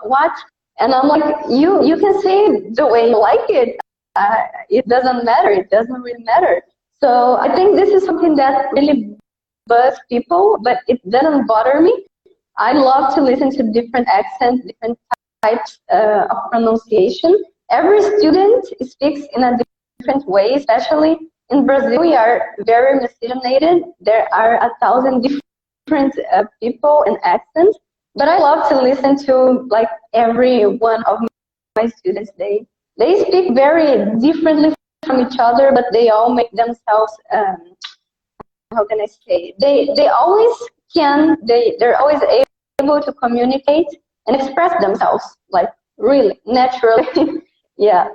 What? 0.05 0.33
And 0.79 0.95
I'm 0.95 1.09
like, 1.09 1.25
you 1.49 1.85
you 1.85 1.97
can 1.99 2.21
say 2.23 2.71
the 2.73 2.87
way 2.87 3.09
you 3.11 3.19
like 3.19 3.49
it. 3.51 3.79
Uh, 4.17 4.37
it 4.69 4.87
doesn't 4.89 5.25
matter. 5.25 5.51
It 5.51 5.71
doesn't 5.71 6.01
really 6.03 6.25
matter. 6.25 6.63
So 7.01 7.37
I 7.37 7.55
think 7.55 7.77
this 7.77 7.91
is 7.91 8.05
something 8.05 8.37
that 8.37 8.73
really 8.73 9.17
buzz 9.71 9.95
people, 10.09 10.59
but 10.63 10.79
it 10.89 10.99
doesn't 11.09 11.47
bother 11.47 11.81
me. 11.81 11.95
I 12.59 12.73
love 12.73 13.15
to 13.15 13.23
listen 13.23 13.51
to 13.57 13.63
different 13.73 14.07
accents, 14.09 14.67
different 14.67 14.99
types 15.43 15.79
uh, 15.91 16.27
of 16.31 16.37
pronunciation. 16.51 17.33
Every 17.71 18.03
student 18.19 18.67
speaks 18.83 19.23
in 19.35 19.45
a 19.45 19.57
different 19.99 20.27
way, 20.29 20.55
especially 20.55 21.17
in 21.51 21.67
Brazil. 21.67 22.01
We 22.01 22.15
are 22.15 22.57
very 22.67 23.01
miscegenated. 23.01 23.85
There 24.01 24.27
are 24.35 24.57
a 24.57 24.71
thousand 24.81 25.23
different 25.23 26.15
uh, 26.33 26.45
people 26.63 27.05
and 27.07 27.17
accents, 27.23 27.79
but 28.15 28.29
I 28.29 28.39
love 28.39 28.69
to 28.71 28.83
listen 28.83 29.17
to 29.27 29.67
like 29.71 29.89
every 30.13 30.67
one 30.67 31.03
of 31.05 31.21
my 31.77 31.87
students. 31.87 32.31
They 32.37 32.67
they 32.99 33.25
speak 33.25 33.55
very 33.55 34.19
differently 34.21 34.75
from 35.07 35.21
each 35.25 35.39
other, 35.39 35.71
but 35.73 35.87
they 35.93 36.11
all 36.11 36.35
make 36.35 36.51
themselves. 36.53 37.13
Um, 37.33 37.77
how 38.73 38.85
can 38.85 39.01
I 39.01 39.07
say? 39.07 39.55
They 39.61 39.89
they 39.97 40.09
always 40.09 40.57
can. 40.95 41.37
They 41.47 41.77
they're 41.79 41.99
always 41.99 42.21
able 42.81 43.01
to 43.03 43.13
communicate 43.13 43.87
and 44.27 44.41
express 44.41 44.81
themselves 44.81 45.25
like 45.51 45.69
really 45.99 46.41
naturally. 46.47 47.43
yeah. 47.79 48.09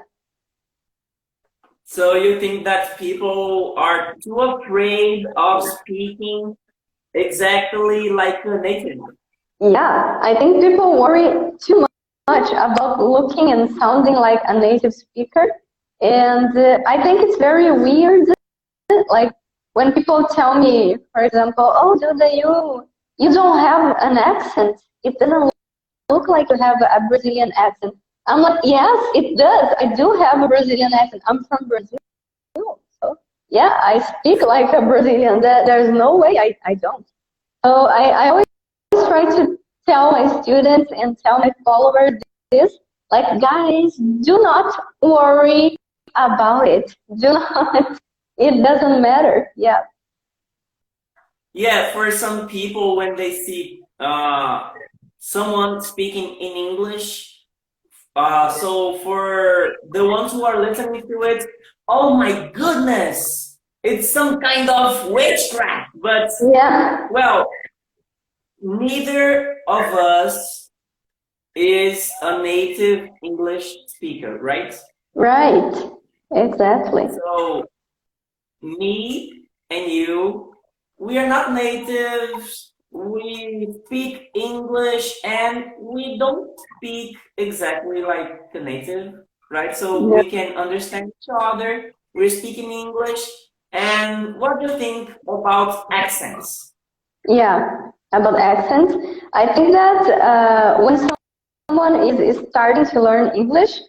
So 1.84 2.16
you 2.16 2.40
think 2.40 2.66
that 2.66 2.98
people 2.98 3.76
are 3.78 4.16
too 4.24 4.40
afraid 4.40 5.26
of 5.38 5.64
speaking 5.64 6.58
exactly 7.14 8.10
like 8.10 8.44
a 8.46 8.58
native? 8.60 9.00
Yeah, 9.60 10.20
I 10.22 10.36
think 10.38 10.62
people 10.62 11.00
worry 11.00 11.52
too 11.60 11.86
much 12.28 12.50
about 12.52 13.00
looking 13.00 13.52
and 13.52 13.70
sounding 13.78 14.16
like 14.16 14.42
a 14.48 14.60
native 14.60 14.94
speaker. 14.94 15.46
And 16.02 16.58
uh, 16.58 16.80
I 16.86 17.02
think 17.02 17.22
it's 17.22 17.38
very 17.38 17.72
weird, 17.72 18.28
like 19.10 19.32
when 19.76 19.92
people 19.92 20.26
tell 20.32 20.58
me, 20.58 20.96
for 21.12 21.24
example, 21.24 21.70
oh, 21.76 22.00
Duda, 22.02 22.34
you, 22.34 22.88
you 23.18 23.34
don't 23.34 23.60
have 23.60 23.98
an 24.00 24.18
accent. 24.18 24.80
It 25.04 25.20
doesn't 25.20 25.52
look 26.10 26.30
like 26.30 26.50
you 26.50 26.58
have 26.58 26.82
a 26.82 27.02
Brazilian 27.10 27.52
accent. 27.58 27.94
I'm 28.26 28.42
like, 28.42 28.62
yes, 28.64 28.98
it 29.14 29.38
does. 29.38 29.76
I 29.78 29.94
do 29.94 30.14
have 30.14 30.42
a 30.42 30.48
Brazilian 30.48 30.94
accent. 30.94 31.24
I'm 31.28 31.44
from 31.44 31.68
Brazil. 31.68 32.00
So, 32.56 33.18
yeah, 33.50 33.78
I 33.84 34.00
speak 34.00 34.42
like 34.42 34.74
a 34.74 34.82
Brazilian. 34.82 35.42
There's 35.42 35.90
no 35.90 36.16
way 36.16 36.38
I, 36.40 36.56
I 36.66 36.76
don't. 36.76 37.06
So 37.66 37.88
I, 37.88 38.28
I 38.28 38.30
always 38.30 38.46
try 38.94 39.26
to 39.26 39.58
tell 39.86 40.14
my 40.14 40.42
students 40.42 40.90
and 40.96 41.20
tell 41.20 41.40
my 41.40 41.52
followers 41.66 42.14
this, 42.50 42.78
like, 43.12 43.42
guys, 43.42 43.94
do 44.22 44.40
not 44.42 44.74
worry 45.02 45.76
about 46.16 46.66
it. 46.66 46.96
Do 47.20 47.34
not, 47.34 48.00
it 48.38 48.64
doesn't 48.64 49.02
matter. 49.02 49.52
Yeah. 49.56 49.82
Yeah, 51.54 51.94
for 51.94 52.12
some 52.12 52.48
people, 52.48 52.98
when 52.98 53.16
they 53.16 53.32
see 53.34 53.82
uh, 54.00 54.72
someone 55.18 55.82
speaking 55.82 56.36
in 56.36 56.52
English, 56.52 57.32
uh, 58.16 58.52
so 58.52 58.98
for 59.00 59.74
the 59.92 60.06
ones 60.06 60.34
who 60.34 60.46
are 60.46 60.62
listening 60.62 61.02
to 61.08 61.22
it, 61.24 61.46
oh 61.88 62.16
my 62.16 62.50
goodness, 62.54 63.58
it's 63.84 64.12
some 64.12 64.42
kind 64.42 64.70
of 64.70 65.10
witchcraft. 65.12 65.92
But 65.96 66.32
yeah, 66.42 67.08
well, 67.10 67.48
neither 68.62 69.56
of 69.68 69.86
us 69.94 70.72
is 71.56 72.12
a 72.22 72.42
native 72.44 73.10
English 73.24 73.74
speaker, 73.88 74.38
right? 74.40 74.78
Right, 75.14 75.74
exactly. 76.32 77.08
So 77.08 77.66
me 78.66 79.48
and 79.70 79.92
you, 79.92 80.56
we 80.98 81.18
are 81.18 81.28
not 81.28 81.54
natives 81.54 82.74
we 82.96 83.68
speak 83.86 84.30
English 84.34 85.14
and 85.26 85.66
we 85.80 86.18
don't 86.18 86.50
speak 86.78 87.18
exactly 87.38 88.02
like 88.02 88.40
a 88.54 88.60
native, 88.60 89.14
right? 89.52 89.76
So 89.76 90.00
yeah. 90.00 90.24
we 90.24 90.30
can 90.30 90.56
understand 90.56 91.12
each 91.12 91.30
other. 91.42 91.92
We're 92.14 92.30
speaking 92.30 92.72
English. 92.72 93.20
And 93.74 94.40
what 94.40 94.60
do 94.60 94.72
you 94.72 94.78
think 94.80 95.12
about 95.28 95.88
accents? 95.92 96.74
Yeah, 97.28 97.92
about 98.14 98.40
accents. 98.40 98.96
I 99.34 99.54
think 99.54 99.74
that 99.74 100.02
uh, 100.22 100.80
when 100.80 101.10
someone 101.68 102.08
is, 102.08 102.38
is 102.38 102.50
starting 102.50 102.86
to 102.86 103.02
learn 103.02 103.36
English, 103.36 103.82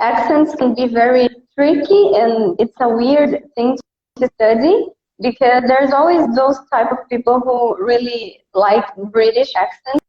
accents 0.00 0.56
can 0.56 0.74
be 0.74 0.88
very 0.88 1.28
tricky 1.54 2.16
and 2.16 2.58
it's 2.58 2.74
a 2.80 2.88
weird 2.88 3.44
thing 3.54 3.78
to 4.18 4.28
study 4.34 4.86
because 5.20 5.62
there's 5.66 5.92
always 5.92 6.34
those 6.34 6.58
type 6.72 6.92
of 6.92 6.98
people 7.08 7.40
who 7.40 7.76
really 7.84 8.40
like 8.54 8.84
British 9.10 9.52
accents 9.56 10.04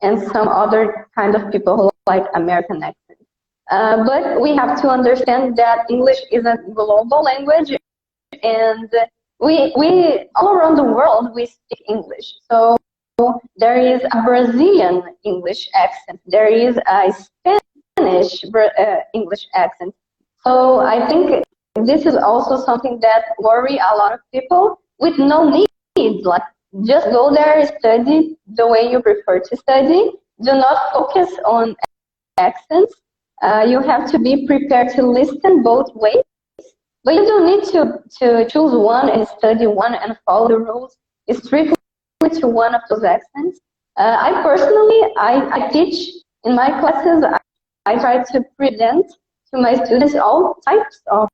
and 0.00 0.20
some 0.20 0.48
other 0.48 1.08
kind 1.14 1.34
of 1.34 1.50
people 1.50 1.76
who 1.76 1.90
like 2.06 2.24
American 2.34 2.82
accents. 2.82 3.24
Uh, 3.70 4.04
but 4.04 4.40
we 4.40 4.54
have 4.54 4.80
to 4.82 4.88
understand 4.88 5.56
that 5.56 5.86
English 5.88 6.18
is 6.30 6.44
a 6.44 6.58
global 6.74 7.22
language 7.22 7.76
and 8.42 8.90
we, 9.40 9.72
we 9.76 10.28
all 10.36 10.54
around 10.54 10.76
the 10.76 10.84
world 10.84 11.30
we 11.34 11.46
speak 11.46 11.82
English. 11.88 12.34
So 12.50 12.76
there 13.56 13.78
is 13.78 14.02
a 14.12 14.22
Brazilian 14.22 15.02
English 15.24 15.68
accent. 15.74 16.20
There 16.26 16.46
is 16.46 16.76
a 16.86 17.12
Spanish 17.12 18.44
uh, 18.44 18.96
English 19.14 19.46
accent. 19.54 19.94
So 20.44 20.80
I 20.80 21.06
think 21.06 21.44
this 21.74 22.06
is 22.06 22.16
also 22.16 22.56
something 22.56 23.00
that 23.00 23.24
worry 23.38 23.78
a 23.78 23.96
lot 23.96 24.12
of 24.12 24.20
people 24.32 24.80
with 24.98 25.18
no 25.18 25.48
need. 25.48 25.68
Like 26.24 26.42
just 26.86 27.06
go 27.10 27.32
there, 27.32 27.66
study 27.78 28.36
the 28.54 28.66
way 28.66 28.90
you 28.90 29.00
prefer 29.00 29.40
to 29.40 29.56
study. 29.56 30.12
Do 30.42 30.52
not 30.52 30.92
focus 30.92 31.30
on 31.44 31.76
accents. 32.38 32.94
Uh, 33.42 33.66
you 33.68 33.80
have 33.80 34.10
to 34.10 34.18
be 34.18 34.46
prepared 34.46 34.90
to 34.94 35.02
listen 35.06 35.62
both 35.62 35.94
ways. 35.94 36.22
But 37.04 37.14
you 37.14 37.26
don't 37.26 37.46
need 37.46 37.64
to, 37.72 37.98
to 38.20 38.48
choose 38.48 38.72
one 38.72 39.08
and 39.08 39.26
study 39.26 39.66
one 39.66 39.94
and 39.94 40.16
follow 40.24 40.48
the 40.48 40.58
rules 40.58 40.96
It's 41.26 41.44
strictly 41.44 41.74
to 42.40 42.46
one 42.46 42.74
of 42.74 42.82
those 42.88 43.02
accents. 43.02 43.60
Uh, 43.96 44.16
I 44.20 44.42
personally, 44.42 45.00
I, 45.18 45.64
I 45.64 45.68
teach 45.70 46.14
in 46.44 46.54
my 46.54 46.68
classes, 46.80 47.24
I, 47.24 47.40
I 47.86 47.98
try 47.98 48.22
to 48.22 48.44
present 48.56 49.06
to 49.52 49.60
my 49.60 49.84
students 49.84 50.14
all 50.14 50.54
types 50.64 51.00
of 51.10 51.28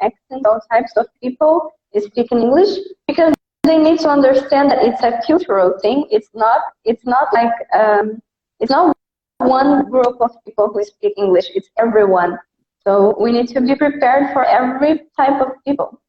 accents, 0.00 0.44
all 0.44 0.60
types 0.70 0.92
of 0.96 1.06
people 1.22 1.72
speaking 1.98 2.40
English 2.40 2.78
because 3.06 3.34
they 3.64 3.78
need 3.78 3.98
to 4.00 4.08
understand 4.08 4.70
that 4.70 4.82
it's 4.82 5.02
a 5.02 5.20
cultural 5.26 5.78
thing. 5.80 6.06
It's 6.10 6.30
not. 6.34 6.60
It's 6.84 7.04
not 7.04 7.28
like 7.32 7.52
um, 7.74 8.20
it's 8.60 8.70
not 8.70 8.96
one 9.38 9.90
group 9.90 10.20
of 10.20 10.30
people 10.44 10.70
who 10.72 10.82
speak 10.84 11.14
English. 11.16 11.46
It's 11.54 11.68
everyone. 11.78 12.38
So 12.86 13.16
we 13.20 13.32
need 13.32 13.48
to 13.48 13.60
be 13.60 13.74
prepared 13.74 14.32
for 14.32 14.44
every 14.44 15.02
type 15.16 15.40
of 15.40 15.48
people. 15.66 16.00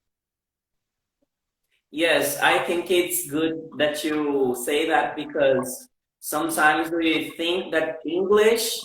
Yes, 1.92 2.40
I 2.40 2.60
think 2.60 2.92
it's 2.92 3.30
good 3.30 3.54
that 3.78 4.04
you 4.04 4.56
say 4.64 4.88
that 4.88 5.16
because 5.16 5.90
sometimes 6.20 6.92
we 6.92 7.32
think 7.32 7.74
that 7.74 7.98
English 8.06 8.80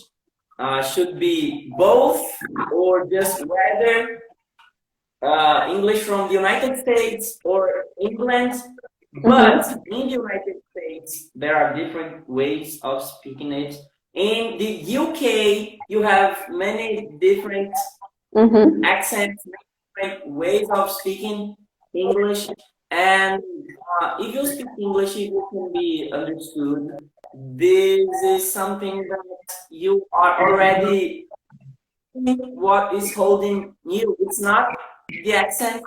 uh, 0.59 0.83
should 0.83 1.19
be 1.19 1.71
both 1.77 2.25
or 2.73 3.07
just 3.07 3.45
whether 3.45 4.21
uh, 5.25 5.67
English 5.71 6.03
from 6.03 6.29
the 6.29 6.35
United 6.35 6.79
States 6.79 7.39
or 7.45 7.87
England, 8.01 8.53
mm-hmm. 8.53 9.29
but 9.29 9.67
in 9.87 10.09
the 10.09 10.13
United 10.13 10.57
States 10.71 11.31
there 11.35 11.57
are 11.57 11.75
different 11.75 12.29
ways 12.29 12.79
of 12.83 13.03
speaking 13.03 13.53
it. 13.53 13.77
In 14.15 14.59
the 14.59 14.97
UK, 14.97 15.79
you 15.89 16.03
have 16.03 16.39
many 16.49 17.09
different 17.19 17.75
mm-hmm. 18.35 18.85
accents, 18.85 19.43
different 19.97 20.31
ways 20.31 20.69
of 20.71 20.91
speaking 20.91 21.57
English, 21.95 22.49
and 22.91 23.43
uh, 24.01 24.17
if 24.21 24.35
you 24.35 24.47
speak 24.47 24.67
English, 24.79 25.17
it 25.17 25.33
can 25.51 25.73
be 25.73 26.11
understood. 26.13 26.91
This 27.35 28.07
is 28.25 28.53
something 28.53 29.09
that 29.09 29.55
you 29.71 30.07
are 30.13 30.49
already 30.49 31.27
what 32.13 32.95
is 32.95 33.13
holding 33.13 33.75
you. 33.85 34.17
It's 34.21 34.41
not 34.41 34.69
the 35.09 35.35
accent, 35.35 35.83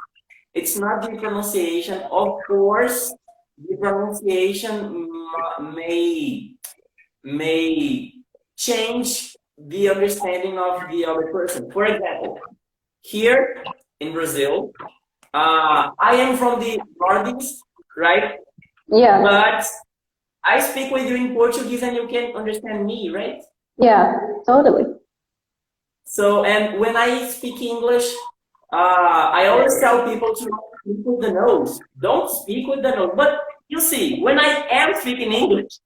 it's 0.53 0.77
not 0.77 1.01
the 1.01 1.17
pronunciation. 1.17 2.01
Of 2.11 2.39
course, 2.47 3.13
the 3.57 3.75
pronunciation 3.77 5.09
may 5.75 6.53
may 7.23 8.13
change 8.55 9.35
the 9.57 9.89
understanding 9.89 10.57
of 10.57 10.89
the 10.91 11.05
other 11.05 11.27
person. 11.31 11.71
For 11.71 11.85
example, 11.85 12.39
here 13.01 13.63
in 13.99 14.13
Brazil, 14.13 14.71
uh, 15.33 15.89
I 15.99 16.15
am 16.15 16.37
from 16.37 16.59
the 16.59 16.79
Northeast, 16.99 17.63
right? 17.97 18.37
Yeah. 18.87 19.21
But 19.21 19.65
I 20.43 20.59
speak 20.61 20.91
with 20.91 21.09
you 21.09 21.15
in 21.15 21.33
Portuguese 21.33 21.83
and 21.83 21.95
you 21.95 22.07
can 22.07 22.35
understand 22.35 22.85
me, 22.85 23.09
right? 23.09 23.41
Yeah, 23.77 24.13
totally. 24.45 24.85
So, 26.05 26.45
and 26.45 26.79
when 26.79 26.95
I 26.95 27.27
speak 27.27 27.61
English, 27.61 28.07
uh, 28.71 29.29
I 29.33 29.47
always 29.47 29.79
tell 29.79 30.05
people 30.05 30.35
to 30.35 30.43
speak 30.43 30.97
with 31.05 31.21
the 31.21 31.31
nose. 31.31 31.79
Don't 32.01 32.29
speak 32.29 32.67
with 32.67 32.83
the 32.83 32.91
nose. 32.91 33.11
But 33.15 33.39
you 33.67 33.79
see, 33.79 34.21
when 34.21 34.39
I 34.39 34.67
am 34.71 34.93
speaking 34.99 35.31
English, 35.31 35.79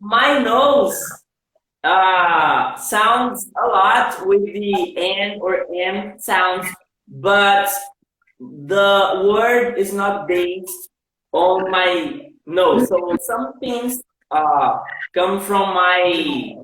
my 0.00 0.38
nose 0.38 1.00
uh, 1.84 2.76
sounds 2.76 3.50
a 3.62 3.66
lot 3.66 4.26
with 4.26 4.44
the 4.44 4.96
N 4.96 5.38
or 5.40 5.66
M 5.74 6.18
sounds, 6.18 6.68
but 7.08 7.68
the 8.38 9.32
word 9.32 9.78
is 9.78 9.92
not 9.92 10.28
based 10.28 10.88
on 11.32 11.70
my 11.70 12.30
nose. 12.46 12.88
So 12.88 13.16
some 13.20 13.58
things 13.58 14.02
uh, 14.30 14.78
come 15.14 15.40
from 15.40 15.74
my 15.74 16.56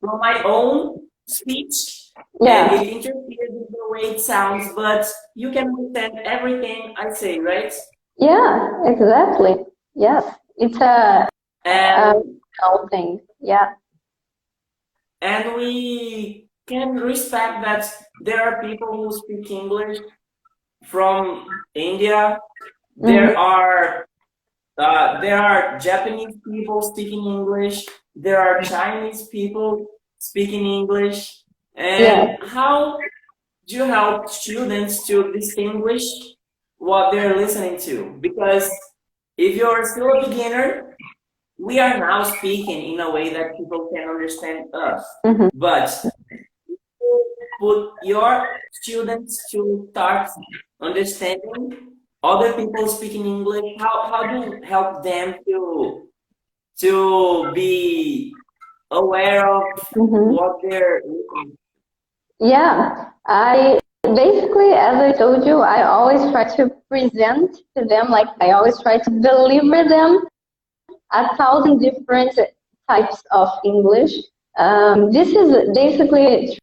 from 0.00 0.18
my 0.20 0.42
own 0.44 1.08
speech. 1.26 1.97
Yeah. 2.40 2.74
And 2.74 2.82
it 2.86 2.92
interferes 2.92 3.50
with 3.50 3.70
the 3.70 3.86
way 3.88 4.00
it 4.14 4.20
sounds, 4.20 4.72
but 4.74 5.06
you 5.34 5.50
can 5.50 5.68
understand 5.68 6.20
everything 6.24 6.94
I 6.96 7.12
say, 7.12 7.38
right? 7.38 7.72
Yeah, 8.18 8.82
exactly. 8.84 9.56
Yes, 9.94 10.24
it's 10.56 10.78
a, 10.80 11.28
And 11.64 12.40
a 12.62 12.88
thing. 12.90 13.20
Yeah. 13.40 13.74
and 15.20 15.54
we 15.56 16.48
can 16.66 16.94
respect 16.96 17.64
that 17.64 17.84
there 18.24 18.40
are 18.42 18.62
people 18.62 18.88
who 18.96 19.12
speak 19.16 19.50
English 19.50 19.98
from 20.84 21.46
India. 21.74 22.38
There 22.96 23.36
are 23.36 24.06
uh, 24.78 25.20
there 25.20 25.38
are 25.38 25.78
Japanese 25.78 26.36
people 26.48 26.82
speaking 26.82 27.24
English. 27.24 27.86
There 28.14 28.38
are 28.40 28.62
Chinese 28.62 29.26
people 29.28 29.86
speaking 30.18 30.64
English. 30.66 31.42
And 31.78 32.02
Yeah. 32.04 32.36
how 32.42 32.98
do 33.66 33.76
you 33.76 33.84
help 33.84 34.28
students 34.28 35.06
to 35.06 35.32
distinguish 35.32 36.02
what 36.78 37.12
they're 37.12 37.36
listening 37.36 37.78
to? 37.86 38.18
Because 38.20 38.68
if 39.36 39.54
you're 39.56 39.84
still 39.84 40.10
a 40.18 40.28
beginner, 40.28 40.96
we 41.58 41.78
are 41.78 41.96
now 41.98 42.24
speaking 42.24 42.92
in 42.92 43.00
a 43.00 43.10
way 43.10 43.30
that 43.30 43.56
people 43.56 43.88
can 43.94 44.08
understand 44.08 44.74
us. 44.74 45.02
Mhm. 45.24 45.50
But 45.54 45.88
put 47.60 47.92
your 48.02 48.46
students 48.72 49.50
to 49.52 49.86
start 49.90 50.28
understanding 50.80 51.94
other 52.22 52.52
people 52.54 52.86
speaking 52.88 53.24
English, 53.26 53.76
how, 53.78 53.96
how 54.10 54.22
do 54.26 54.34
you 54.46 54.62
help 54.62 55.02
them 55.02 55.34
to 55.46 56.04
to 56.80 57.50
be 57.54 58.32
aware 58.92 59.42
of 59.52 59.64
Mhm. 59.96 60.26
what 60.36 60.54
they're 60.62 61.02
listening 61.04 61.58
Yeah, 62.40 63.10
I 63.26 63.80
basically, 64.02 64.72
as 64.72 64.96
I 65.02 65.12
told 65.12 65.44
you, 65.44 65.58
I 65.58 65.82
always 65.82 66.20
try 66.30 66.44
to 66.56 66.70
present 66.88 67.56
to 67.76 67.84
them, 67.84 68.08
like 68.10 68.28
I 68.40 68.52
always 68.52 68.80
try 68.80 68.98
to 68.98 69.10
deliver 69.10 69.88
them 69.88 70.24
a 71.12 71.36
thousand 71.36 71.78
different 71.78 72.38
types 72.88 73.22
of 73.32 73.48
English. 73.64 74.12
Um, 74.56 75.10
this 75.10 75.28
is 75.30 75.74
basically 75.74 76.58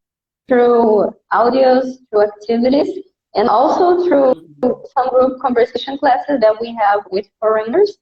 through 0.47 1.13
audios, 1.33 1.97
through 2.09 2.23
activities, 2.23 3.03
and 3.33 3.49
also 3.49 4.07
through 4.07 4.33
some 4.63 5.09
group 5.09 5.41
conversation 5.41 5.97
classes 5.97 6.39
that 6.39 6.55
we 6.61 6.73
have 6.73 7.01
with 7.11 7.27
foreigners 7.41 7.97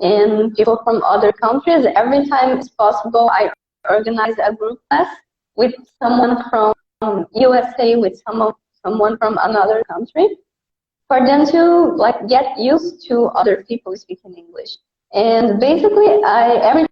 and 0.00 0.54
people 0.56 0.80
from 0.82 1.02
other 1.04 1.32
countries. 1.32 1.86
Every 1.94 2.26
time 2.26 2.58
it's 2.58 2.70
possible, 2.70 3.30
I 3.32 3.52
organize 3.88 4.34
a 4.42 4.52
group 4.52 4.80
class 4.90 5.14
with 5.56 5.74
someone 6.00 6.42
from 6.50 6.74
USA, 7.02 7.96
with 7.96 8.20
some 8.26 8.42
of, 8.42 8.54
someone 8.82 9.16
from 9.18 9.38
another 9.42 9.82
country, 9.90 10.28
for 11.06 11.24
them 11.24 11.46
to 11.46 11.94
like 11.96 12.28
get 12.28 12.58
used 12.58 13.06
to 13.08 13.26
other 13.34 13.64
people 13.68 13.96
speaking 13.96 14.34
English. 14.34 14.76
And 15.14 15.58
basically, 15.58 16.22
I 16.24 16.58
every 16.62 16.86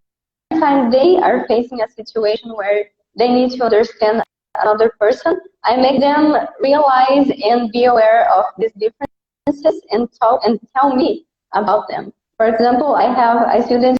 time 0.58 0.90
they 0.90 1.16
are 1.18 1.46
facing 1.46 1.82
a 1.82 1.88
situation 1.88 2.54
where 2.54 2.86
they 3.16 3.28
need 3.28 3.52
to 3.58 3.64
understand 3.64 4.22
another 4.60 4.92
person, 4.98 5.38
I 5.64 5.76
make 5.76 6.00
them 6.00 6.34
realize 6.60 7.30
and 7.44 7.70
be 7.72 7.84
aware 7.84 8.32
of 8.32 8.46
these 8.58 8.72
differences 8.72 9.82
and 9.90 10.08
talk 10.20 10.40
and 10.44 10.58
tell 10.76 10.94
me 10.94 11.26
about 11.52 11.88
them. 11.88 12.12
For 12.36 12.46
example, 12.46 12.94
I 12.94 13.12
have 13.12 13.48
a 13.48 13.62
student 13.66 13.98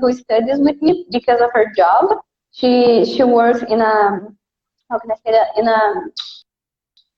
who 0.00 0.12
studies 0.12 0.58
with 0.58 0.80
me 0.82 1.06
because 1.10 1.40
of 1.40 1.50
her 1.54 1.72
job. 1.76 2.18
She 2.52 3.04
she 3.04 3.22
works 3.22 3.62
in 3.62 3.80
a 3.80 4.28
how 4.94 5.00
can 5.00 5.10
I 5.10 5.16
say 5.26 5.32
that 5.32 5.48
in 5.58 5.66
a 5.66 5.80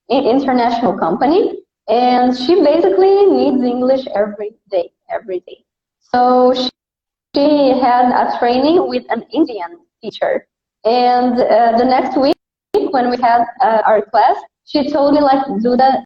in 0.08 0.24
international 0.24 0.96
company, 0.98 1.58
and 1.88 2.36
she 2.36 2.54
basically 2.62 3.26
needs 3.26 3.62
English 3.62 4.06
every 4.14 4.52
day, 4.70 4.92
every 5.10 5.40
day. 5.40 5.64
So 6.00 6.54
she, 6.54 6.70
she 7.34 7.48
had 7.86 8.06
a 8.22 8.38
training 8.38 8.88
with 8.88 9.04
an 9.10 9.24
Indian 9.30 9.80
teacher, 10.00 10.46
and 10.84 11.34
uh, 11.34 11.76
the 11.76 11.84
next 11.84 12.16
week 12.16 12.36
when 12.92 13.10
we 13.10 13.18
had 13.18 13.44
uh, 13.60 13.82
our 13.84 14.00
class, 14.06 14.36
she 14.64 14.90
told 14.90 15.14
me 15.14 15.20
like, 15.20 15.44
Duda, 15.64 16.02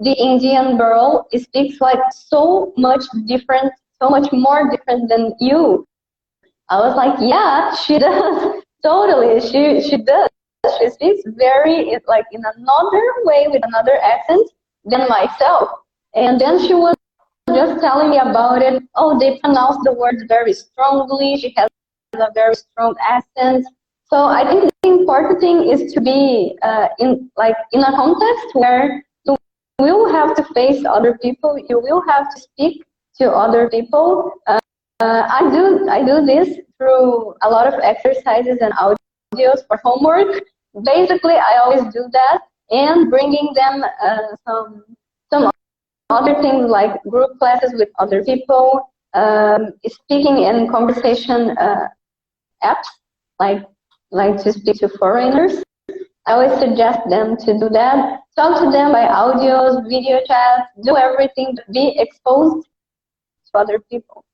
the 0.00 0.14
Indian 0.14 0.76
girl 0.76 1.28
speaks 1.36 1.80
like 1.80 2.00
so 2.12 2.72
much 2.76 3.04
different, 3.26 3.72
so 4.02 4.08
much 4.10 4.32
more 4.32 4.68
different 4.68 5.08
than 5.08 5.34
you. 5.38 5.86
I 6.70 6.78
was 6.80 6.96
like, 6.96 7.16
yeah, 7.20 7.72
she 7.76 7.98
does. 7.98 8.62
totally, 8.82 9.40
she 9.40 9.80
she 9.88 9.98
does. 9.98 10.33
She 10.84 10.90
speaks 10.90 11.22
very 11.26 11.96
like 12.06 12.26
in 12.32 12.42
another 12.56 13.04
way 13.24 13.46
with 13.48 13.62
another 13.64 13.98
accent 14.02 14.50
than 14.84 15.08
myself. 15.08 15.70
And 16.14 16.40
then 16.40 16.58
she 16.66 16.74
was 16.74 16.94
just 17.48 17.80
telling 17.80 18.10
me 18.10 18.18
about 18.18 18.62
it. 18.62 18.82
Oh, 18.94 19.18
they 19.18 19.38
pronounce 19.38 19.78
the 19.84 19.92
words 19.92 20.22
very 20.28 20.52
strongly. 20.52 21.38
She 21.38 21.54
has 21.56 21.68
a 22.14 22.28
very 22.34 22.54
strong 22.54 22.94
accent. 23.00 23.66
So 24.10 24.24
I 24.24 24.46
think 24.48 24.70
the 24.82 24.90
important 24.90 25.40
thing 25.40 25.68
is 25.68 25.92
to 25.94 26.00
be 26.00 26.56
uh, 26.62 26.88
in 26.98 27.30
like 27.36 27.56
in 27.72 27.80
a 27.80 27.92
context 27.92 28.54
where 28.54 29.02
you 29.24 29.36
will 29.78 30.12
have 30.12 30.36
to 30.36 30.44
face 30.54 30.84
other 30.84 31.18
people. 31.18 31.58
You 31.68 31.80
will 31.80 32.02
have 32.06 32.32
to 32.34 32.40
speak 32.40 32.84
to 33.18 33.30
other 33.30 33.68
people. 33.70 34.32
Uh, 34.46 34.60
I 35.00 35.48
do 35.50 35.88
I 35.88 36.04
do 36.04 36.24
this 36.24 36.58
through 36.78 37.34
a 37.42 37.48
lot 37.48 37.66
of 37.66 37.80
exercises 37.82 38.58
and 38.60 38.72
audios 38.74 39.66
for 39.66 39.80
homework. 39.82 40.42
Basically, 40.82 41.34
I 41.34 41.60
always 41.62 41.84
do 41.92 42.08
that 42.12 42.40
and 42.70 43.10
bringing 43.10 43.52
them 43.54 43.84
uh, 44.02 44.18
some 44.46 44.84
some 45.30 45.50
other 46.10 46.40
things 46.42 46.68
like 46.68 47.02
group 47.04 47.38
classes 47.38 47.72
with 47.74 47.88
other 47.98 48.24
people, 48.24 48.90
um, 49.14 49.72
speaking 49.86 50.44
and 50.44 50.70
conversation 50.70 51.56
uh, 51.58 51.88
apps 52.62 52.88
like 53.38 53.62
like 54.10 54.42
to 54.42 54.52
speak 54.52 54.76
to 54.78 54.88
foreigners. 54.88 55.62
I 56.26 56.32
always 56.32 56.58
suggest 56.58 57.00
them 57.10 57.36
to 57.36 57.58
do 57.58 57.68
that. 57.70 58.20
Talk 58.34 58.58
to 58.64 58.70
them 58.70 58.92
by 58.92 59.06
audios, 59.06 59.86
video 59.88 60.20
chats, 60.26 60.70
do 60.82 60.96
everything 60.96 61.54
to 61.56 61.62
be 61.70 61.94
exposed 61.98 62.66
to 63.52 63.58
other 63.58 63.78
people. 63.78 64.24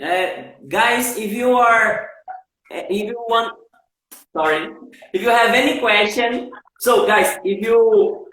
Uh, 0.00 0.52
guys, 0.68 1.18
if 1.18 1.32
you 1.32 1.52
are, 1.52 2.08
if 2.70 3.08
you 3.08 3.16
want, 3.28 3.58
sorry, 4.32 4.74
if 5.12 5.22
you 5.22 5.28
have 5.28 5.54
any 5.54 5.78
question, 5.80 6.50
so 6.80 7.06
guys, 7.06 7.38
if 7.44 7.64
you 7.64 8.26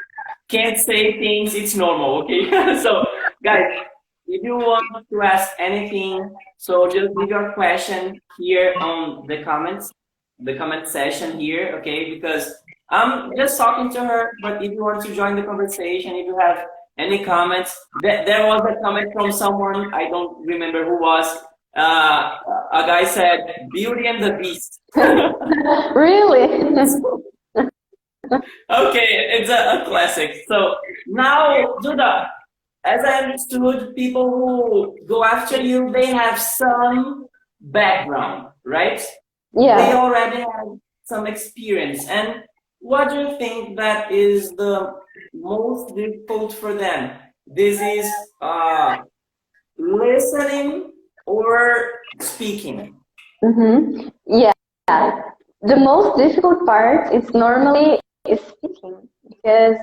can't 0.47 0.77
say 0.77 1.19
things, 1.19 1.53
it's 1.53 1.75
normal, 1.75 2.23
okay? 2.23 2.49
so, 2.81 3.05
guys, 3.43 3.85
if 4.27 4.43
you 4.43 4.55
want 4.55 5.05
to 5.09 5.21
ask 5.21 5.51
anything, 5.59 6.35
so 6.57 6.89
just 6.89 7.15
leave 7.15 7.29
your 7.29 7.53
question 7.53 8.19
here 8.37 8.73
on 8.79 9.27
the 9.27 9.43
comments, 9.43 9.91
the 10.39 10.55
comment 10.55 10.87
session 10.87 11.39
here, 11.39 11.75
okay? 11.79 12.13
Because 12.13 12.55
I'm 12.89 13.35
just 13.35 13.57
talking 13.57 13.91
to 13.93 14.03
her, 14.03 14.31
but 14.41 14.63
if 14.63 14.71
you 14.71 14.83
want 14.83 15.05
to 15.05 15.13
join 15.13 15.35
the 15.35 15.43
conversation, 15.43 16.15
if 16.15 16.25
you 16.25 16.37
have 16.39 16.65
any 16.97 17.23
comments, 17.23 17.79
th- 18.01 18.25
there 18.25 18.47
was 18.47 18.61
a 18.61 18.81
comment 18.83 19.13
from 19.13 19.31
someone, 19.31 19.93
I 19.93 20.09
don't 20.09 20.45
remember 20.45 20.85
who 20.85 20.99
was, 20.99 21.37
uh, 21.75 22.37
a 22.73 22.85
guy 22.85 23.05
said, 23.05 23.67
Beauty 23.71 24.07
and 24.07 24.23
the 24.23 24.33
Beast. 24.33 24.79
really? 24.95 26.43
okay, 28.69 29.09
it's 29.37 29.49
a, 29.49 29.81
a 29.81 29.85
classic. 29.85 30.43
So 30.47 30.75
now, 31.07 31.77
Duda, 31.83 32.27
as 32.85 33.03
I 33.03 33.23
understood, 33.23 33.95
people 33.95 34.29
who 34.29 34.97
go 35.07 35.23
after 35.23 35.61
you, 35.61 35.91
they 35.91 36.07
have 36.07 36.39
some 36.39 37.27
background, 37.61 38.49
right? 38.65 39.01
Yeah. 39.53 39.77
They 39.77 39.93
already 39.93 40.39
have 40.39 40.79
some 41.03 41.27
experience. 41.27 42.07
And 42.07 42.43
what 42.79 43.09
do 43.09 43.19
you 43.19 43.37
think 43.37 43.77
that 43.77 44.11
is 44.11 44.51
the 44.51 44.93
most 45.33 45.95
difficult 45.95 46.53
for 46.53 46.73
them? 46.73 47.17
This 47.45 47.81
is 47.81 48.09
uh, 48.41 48.97
listening 49.77 50.88
or 51.29 51.91
speaking? 52.19 52.97
Mm-hmm. 53.43 54.09
Yeah. 54.25 54.51
The 55.61 55.75
most 55.75 56.17
difficult 56.17 56.65
part 56.65 57.13
is 57.13 57.29
normally 57.33 57.99
is 58.27 58.39
speaking 58.41 59.07
because 59.29 59.77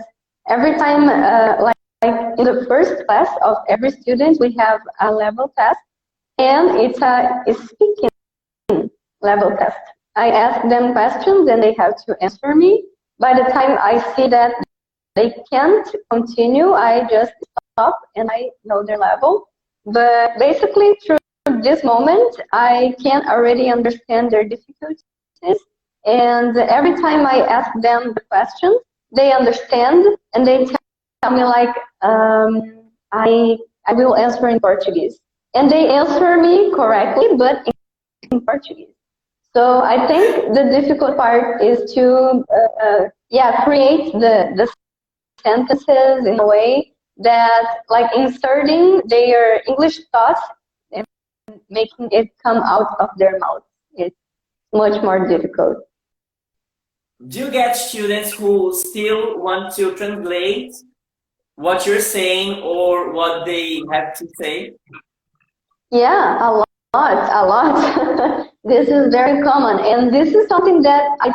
every 0.48 0.76
time, 0.76 1.08
uh, 1.08 1.62
like, 1.62 1.76
like 2.02 2.38
in 2.38 2.44
the 2.44 2.64
first 2.66 3.06
class 3.06 3.28
of 3.42 3.58
every 3.68 3.90
student, 3.90 4.38
we 4.40 4.54
have 4.58 4.80
a 5.00 5.12
level 5.12 5.52
test, 5.56 5.78
and 6.38 6.76
it's 6.76 7.00
a, 7.00 7.42
a 7.46 7.54
speaking 7.54 8.90
level 9.22 9.50
test. 9.56 9.78
I 10.16 10.30
ask 10.30 10.66
them 10.68 10.92
questions 10.92 11.48
and 11.48 11.62
they 11.62 11.74
have 11.74 11.94
to 12.06 12.16
answer 12.20 12.54
me. 12.54 12.84
By 13.18 13.34
the 13.34 13.50
time 13.52 13.78
I 13.80 14.02
see 14.14 14.28
that 14.28 14.52
they 15.14 15.34
can't 15.52 15.86
continue, 16.10 16.72
I 16.72 17.06
just 17.08 17.32
stop 17.72 18.00
and 18.16 18.30
I 18.30 18.50
know 18.64 18.82
their 18.82 18.98
level. 18.98 19.48
But 19.84 20.38
basically, 20.38 20.96
through 21.06 21.18
this 21.62 21.84
moment, 21.84 22.40
I 22.52 22.94
can 23.02 23.28
already 23.28 23.70
understand 23.70 24.30
their 24.30 24.44
difficulties. 24.44 25.02
And 26.04 26.56
every 26.56 26.94
time 26.94 27.26
I 27.26 27.40
ask 27.46 27.70
them 27.80 28.12
the 28.14 28.20
question, 28.30 28.78
they 29.14 29.32
understand 29.32 30.04
and 30.34 30.46
they 30.46 30.66
tell 31.22 31.32
me 31.32 31.44
like, 31.44 31.74
um, 32.02 32.90
I, 33.12 33.58
I 33.86 33.92
will 33.92 34.16
answer 34.16 34.48
in 34.48 34.60
Portuguese. 34.60 35.18
And 35.54 35.70
they 35.70 35.88
answer 35.88 36.36
me 36.40 36.72
correctly, 36.74 37.28
but 37.36 37.66
in 38.30 38.40
Portuguese. 38.42 38.88
So 39.54 39.82
I 39.82 40.06
think 40.06 40.54
the 40.54 40.64
difficult 40.64 41.16
part 41.16 41.62
is 41.62 41.92
to, 41.94 42.44
uh, 42.52 42.84
uh, 42.84 43.08
yeah, 43.30 43.64
create 43.64 44.12
the, 44.12 44.52
the 44.54 44.68
sentences 45.42 46.26
in 46.26 46.38
a 46.38 46.46
way 46.46 46.92
that 47.18 47.78
like 47.88 48.14
inserting 48.14 49.00
their 49.06 49.62
English 49.66 50.00
thoughts 50.12 50.40
making 51.70 52.08
it 52.12 52.28
come 52.42 52.58
out 52.58 52.96
of 53.00 53.10
their 53.16 53.38
mouth. 53.38 53.62
is 53.96 54.12
much 54.72 55.02
more 55.02 55.26
difficult. 55.26 55.78
Do 57.26 57.38
you 57.38 57.50
get 57.50 57.76
students 57.76 58.32
who 58.32 58.74
still 58.76 59.38
want 59.38 59.74
to 59.76 59.94
translate 59.94 60.74
what 61.54 61.86
you're 61.86 62.00
saying 62.00 62.62
or 62.62 63.12
what 63.12 63.46
they 63.46 63.82
have 63.90 64.14
to 64.18 64.28
say? 64.38 64.72
Yeah, 65.90 66.36
a 66.46 66.50
lot, 66.52 66.66
a 66.94 67.46
lot. 67.46 68.50
this 68.64 68.88
is 68.88 69.12
very 69.12 69.42
common, 69.42 69.82
and 69.84 70.12
this 70.12 70.34
is 70.34 70.46
something 70.48 70.82
that 70.82 71.08
I 71.22 71.32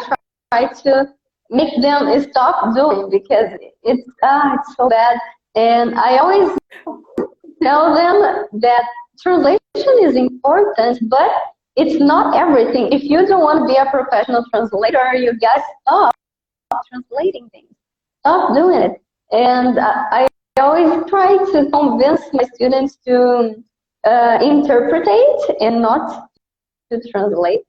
try 0.52 0.72
to 0.84 1.08
make 1.50 1.82
them 1.82 2.22
stop 2.30 2.76
doing 2.76 3.10
because 3.10 3.50
it's 3.84 4.08
ah, 4.24 4.56
it's 4.56 4.76
so 4.76 4.88
bad. 4.88 5.17
And 5.56 5.96
I 5.96 6.17
always 6.17 6.58
tell 7.63 7.94
them 7.94 8.46
that 8.62 8.86
translation 9.22 9.60
is 10.04 10.16
important, 10.16 11.10
but 11.10 11.32
it's 11.76 12.00
not 12.00 12.36
everything. 12.36 12.92
If 12.92 13.04
you 13.04 13.26
don't 13.26 13.42
want 13.42 13.60
to 13.60 13.66
be 13.66 13.78
a 13.78 13.86
professional 13.90 14.44
translator, 14.50 15.14
you 15.16 15.38
guys 15.40 15.64
stop 15.82 16.14
translating 16.90 17.50
things. 17.50 17.70
Stop 18.20 18.54
doing 18.54 18.82
it. 18.82 19.02
And 19.32 19.80
I 19.80 20.28
always 20.60 21.10
try 21.10 21.38
to 21.38 21.70
convince 21.72 22.22
my 22.34 22.44
students 22.54 22.98
to 23.08 23.64
uh, 24.04 24.40
interpretate 24.42 25.62
and 25.62 25.82
not 25.82 26.30
to 26.92 27.02
translate. 27.10 27.62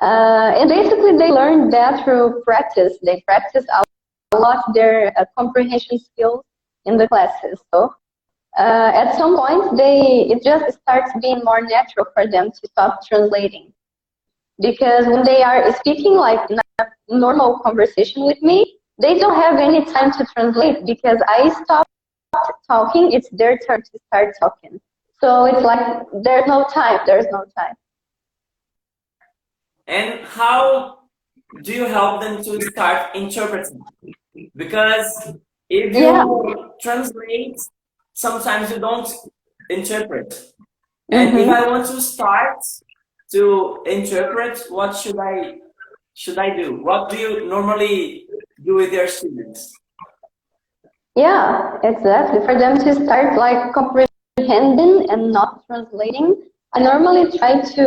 Uh, 0.00 0.52
and 0.54 0.68
basically, 0.68 1.16
they 1.16 1.30
learn 1.30 1.70
that 1.70 2.04
through 2.04 2.42
practice. 2.44 2.98
They 3.02 3.22
practice 3.26 3.64
a 3.72 4.38
lot 4.38 4.72
their 4.74 5.12
uh, 5.18 5.24
comprehension 5.36 5.98
skills 5.98 6.44
in 6.84 6.96
the 6.96 7.08
classes. 7.08 7.58
So 7.74 7.94
uh, 8.58 8.90
at 8.92 9.16
some 9.16 9.36
point, 9.36 9.76
they 9.76 10.26
it 10.30 10.42
just 10.42 10.78
starts 10.80 11.12
being 11.22 11.40
more 11.44 11.60
natural 11.60 12.06
for 12.12 12.26
them 12.26 12.50
to 12.50 12.68
stop 12.68 13.06
translating. 13.06 13.72
Because 14.60 15.06
when 15.06 15.22
they 15.24 15.42
are 15.42 15.72
speaking 15.76 16.14
like 16.14 16.40
normal 17.08 17.60
conversation 17.60 18.26
with 18.26 18.42
me, 18.42 18.78
they 19.00 19.16
don't 19.16 19.36
have 19.36 19.58
any 19.58 19.84
time 19.84 20.10
to 20.12 20.26
translate 20.34 20.84
because 20.84 21.18
I 21.28 21.50
stop 21.62 21.86
talking, 22.66 23.12
it's 23.12 23.28
their 23.30 23.56
turn 23.58 23.82
to 23.82 23.98
start 24.08 24.34
talking. 24.40 24.80
So 25.20 25.44
it's 25.44 25.62
like 25.62 26.06
there's 26.24 26.46
no 26.48 26.66
time, 26.72 27.00
there's 27.06 27.26
no 27.30 27.44
time. 27.56 27.74
And 29.86 30.24
how 30.26 30.98
do 31.62 31.72
you 31.72 31.86
help 31.86 32.20
them 32.20 32.42
to 32.42 32.60
start 32.70 33.14
interpreting? 33.14 33.84
Because 34.56 35.32
if 35.70 35.94
you 35.94 36.02
yeah. 36.02 36.24
translate, 36.80 37.58
sometimes 38.18 38.70
you 38.70 38.80
don't 38.80 39.08
interpret. 39.70 40.34
And 41.10 41.30
mm-hmm. 41.30 41.38
if 41.38 41.48
I 41.48 41.68
want 41.68 41.86
to 41.86 42.00
start 42.00 42.58
to 43.32 43.82
interpret, 43.86 44.58
what 44.68 44.96
should 44.96 45.18
I 45.18 45.58
should 46.14 46.38
I 46.38 46.56
do? 46.56 46.82
What 46.82 47.10
do 47.10 47.16
you 47.16 47.46
normally 47.46 48.26
do 48.64 48.74
with 48.74 48.92
your 48.92 49.06
students? 49.06 49.72
Yeah, 51.14 51.78
exactly. 51.84 52.40
For 52.40 52.58
them 52.58 52.76
to 52.78 52.94
start 53.04 53.38
like 53.38 53.72
comprehending 53.72 55.08
and 55.10 55.30
not 55.30 55.64
translating, 55.66 56.42
I 56.74 56.80
normally 56.80 57.38
try 57.38 57.60
to 57.76 57.86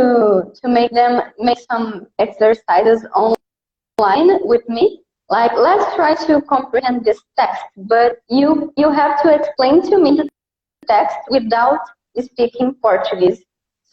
to 0.60 0.66
make 0.68 0.92
them 0.92 1.22
make 1.40 1.60
some 1.70 2.08
exercises 2.20 3.06
online 3.14 4.40
with 4.52 4.68
me 4.70 5.04
like, 5.32 5.54
let's 5.56 5.96
try 5.96 6.14
to 6.28 6.42
comprehend 6.42 7.06
this 7.06 7.20
text, 7.40 7.64
but 7.78 8.18
you, 8.30 8.74
you 8.76 8.92
have 8.92 9.24
to 9.24 9.34
explain 9.34 9.82
to 9.90 9.98
me 9.98 10.18
the 10.18 10.28
text 10.88 11.18
without 11.30 11.80
speaking 12.20 12.76
Portuguese. 12.82 13.42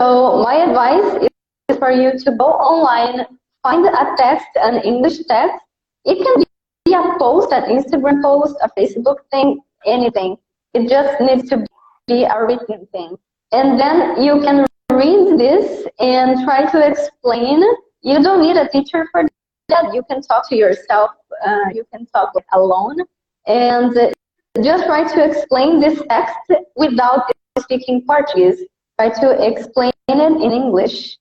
So 0.01 0.43
my 0.43 0.57
advice 0.57 1.29
is 1.69 1.79
for 1.79 1.93
you 1.93 2.19
to 2.19 2.33
go 2.33 2.47
online, 2.47 3.25
find 3.63 3.87
a 3.87 4.17
text, 4.17 4.49
an 4.57 4.83
English 4.83 5.19
text. 5.29 5.65
It 6.05 6.19
can 6.25 6.45
be 6.85 6.93
a 6.93 7.19
post, 7.21 7.53
an 7.53 7.71
Instagram 7.71 8.21
post, 8.21 8.57
a 8.61 8.69
Facebook 8.77 9.19
thing, 9.31 9.61
anything. 9.87 10.37
It 10.75 10.89
just 10.89 11.21
needs 11.21 11.49
to 11.51 11.65
be 12.09 12.25
a 12.25 12.45
written 12.45 12.85
thing. 12.91 13.17
And 13.53 13.79
then 13.79 14.21
you 14.21 14.41
can 14.41 14.67
read 14.91 15.39
this 15.39 15.87
and 16.01 16.45
try 16.45 16.69
to 16.69 16.85
explain. 16.85 17.63
You 18.03 18.23
don't 18.25 18.43
need 18.43 18.57
a 18.57 18.69
teacher 18.69 19.07
for 19.13 19.23
that. 19.69 19.95
You 19.95 20.03
can 20.09 20.23
talk 20.23 20.49
to 20.49 20.57
yourself 20.57 21.13
uh, 21.47 21.67
you 21.73 21.85
can 21.93 22.07
talk 22.07 22.33
alone 22.53 22.99
and 23.47 24.15
just 24.63 24.85
try 24.85 25.07
to 25.07 25.25
explain 25.25 25.81
this 25.81 26.03
text 26.09 26.37
without 26.77 27.31
speaking 27.59 28.05
Portuguese. 28.07 28.65
Try 28.99 29.11
to 29.11 29.47
explain 29.47 29.93
it 30.09 30.19
in 30.19 30.53
English. 30.53 31.17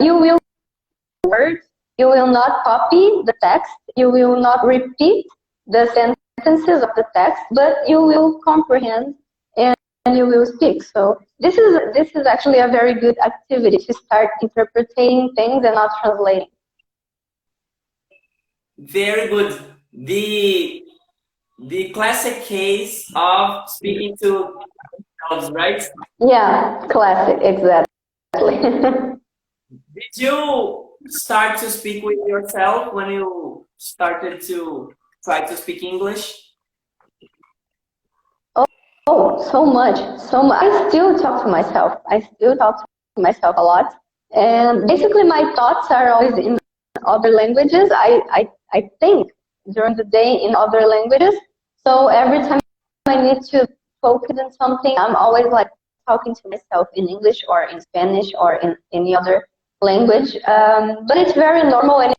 You 0.00 0.16
will 0.16 0.38
words. 1.26 1.66
You 1.98 2.06
will 2.06 2.26
not 2.26 2.64
copy 2.64 3.22
the 3.26 3.34
text. 3.42 3.72
You 3.96 4.10
will 4.10 4.40
not 4.40 4.64
repeat 4.64 5.26
the 5.66 5.86
sentences 5.92 6.82
of 6.82 6.90
the 6.96 7.04
text, 7.14 7.42
but 7.50 7.76
you 7.86 8.00
will 8.00 8.40
comprehend 8.42 9.16
and 9.56 9.76
you 10.16 10.26
will 10.26 10.46
speak. 10.46 10.82
So 10.82 11.20
this 11.40 11.58
is 11.58 11.78
this 11.92 12.14
is 12.14 12.26
actually 12.26 12.60
a 12.60 12.68
very 12.68 12.94
good 12.94 13.18
activity 13.18 13.78
to 13.78 13.92
start 13.92 14.30
interpreting 14.42 15.32
things 15.36 15.64
and 15.66 15.74
not 15.74 15.90
translating. 16.00 16.48
Very 18.80 19.28
good. 19.28 19.60
The 19.92 20.82
the 21.58 21.90
classic 21.90 22.44
case 22.44 23.12
of 23.14 23.68
speaking 23.68 24.16
to 24.22 24.54
dogs, 25.28 25.50
right? 25.50 25.82
Yeah, 26.18 26.86
classic, 26.88 27.38
exactly. 27.42 28.56
Did 29.94 30.16
you 30.16 30.88
start 31.08 31.58
to 31.58 31.70
speak 31.70 32.02
with 32.02 32.18
yourself 32.26 32.94
when 32.94 33.10
you 33.10 33.66
started 33.76 34.40
to 34.42 34.94
try 35.22 35.44
to 35.46 35.56
speak 35.56 35.82
English? 35.82 36.54
Oh, 38.56 38.64
oh 39.08 39.50
so 39.50 39.66
much, 39.66 39.98
so 40.18 40.42
much. 40.42 40.62
I 40.62 40.88
still 40.88 41.18
talk 41.18 41.44
to 41.44 41.50
myself. 41.50 42.00
I 42.08 42.20
still 42.20 42.56
talk 42.56 42.82
to 43.16 43.22
myself 43.22 43.56
a 43.58 43.62
lot. 43.62 43.94
And 44.34 44.86
basically 44.86 45.24
my 45.24 45.52
thoughts 45.54 45.90
are 45.90 46.10
always 46.12 46.38
in 46.38 46.59
other 47.06 47.30
languages. 47.30 47.90
I, 47.92 48.20
I 48.30 48.48
I 48.72 48.90
think 49.00 49.30
during 49.72 49.96
the 49.96 50.04
day 50.04 50.34
in 50.42 50.54
other 50.54 50.80
languages. 50.80 51.34
So 51.86 52.08
every 52.08 52.40
time 52.40 52.60
I 53.06 53.22
need 53.22 53.42
to 53.50 53.66
focus 54.02 54.38
on 54.38 54.52
something, 54.52 54.94
I'm 54.98 55.16
always 55.16 55.46
like 55.46 55.68
talking 56.06 56.34
to 56.34 56.42
myself 56.48 56.88
in 56.94 57.08
English 57.08 57.42
or 57.48 57.64
in 57.64 57.80
Spanish 57.80 58.32
or 58.38 58.54
in 58.54 58.76
any 58.92 59.14
other 59.14 59.46
language. 59.80 60.36
Um, 60.46 61.06
but 61.06 61.16
it's 61.16 61.34
very 61.34 61.62
normal 61.68 62.00
and 62.00 62.14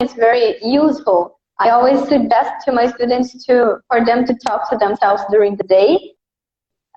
it's 0.00 0.14
very 0.14 0.56
useful. 0.62 1.38
I 1.58 1.70
always 1.70 2.06
suggest 2.08 2.52
to 2.66 2.72
my 2.72 2.86
students 2.90 3.44
to 3.46 3.78
for 3.88 4.04
them 4.04 4.26
to 4.26 4.34
talk 4.46 4.68
to 4.70 4.76
themselves 4.76 5.22
during 5.30 5.56
the 5.56 5.64
day. 5.64 6.12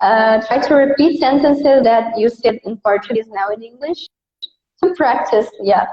Uh, 0.02 0.40
try 0.46 0.58
to 0.58 0.74
repeat 0.74 1.20
sentences 1.20 1.82
that 1.82 2.18
you 2.18 2.28
said 2.28 2.58
in 2.64 2.76
Portuguese 2.78 3.28
now 3.28 3.48
in 3.54 3.62
English. 3.62 4.06
To 4.82 4.94
practice, 4.94 5.48
yeah, 5.62 5.86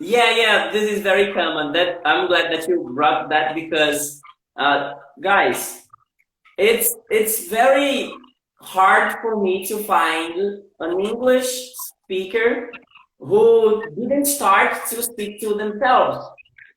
yeah, 0.00 0.30
yeah, 0.34 0.70
this 0.72 0.90
is 0.90 1.00
very 1.02 1.32
common. 1.32 1.72
That 1.72 2.00
I'm 2.04 2.26
glad 2.26 2.52
that 2.52 2.66
you 2.66 2.90
brought 2.94 3.28
that 3.28 3.54
because, 3.54 4.20
uh, 4.58 4.94
guys, 5.20 5.86
it's 6.58 6.96
it's 7.10 7.48
very 7.48 8.12
hard 8.60 9.16
for 9.20 9.40
me 9.40 9.64
to 9.66 9.78
find 9.78 10.62
an 10.80 11.00
English 11.00 11.48
speaker 11.74 12.70
who 13.18 13.84
didn't 13.94 14.24
start 14.24 14.72
to 14.88 15.02
speak 15.02 15.40
to 15.40 15.54
themselves, 15.54 16.18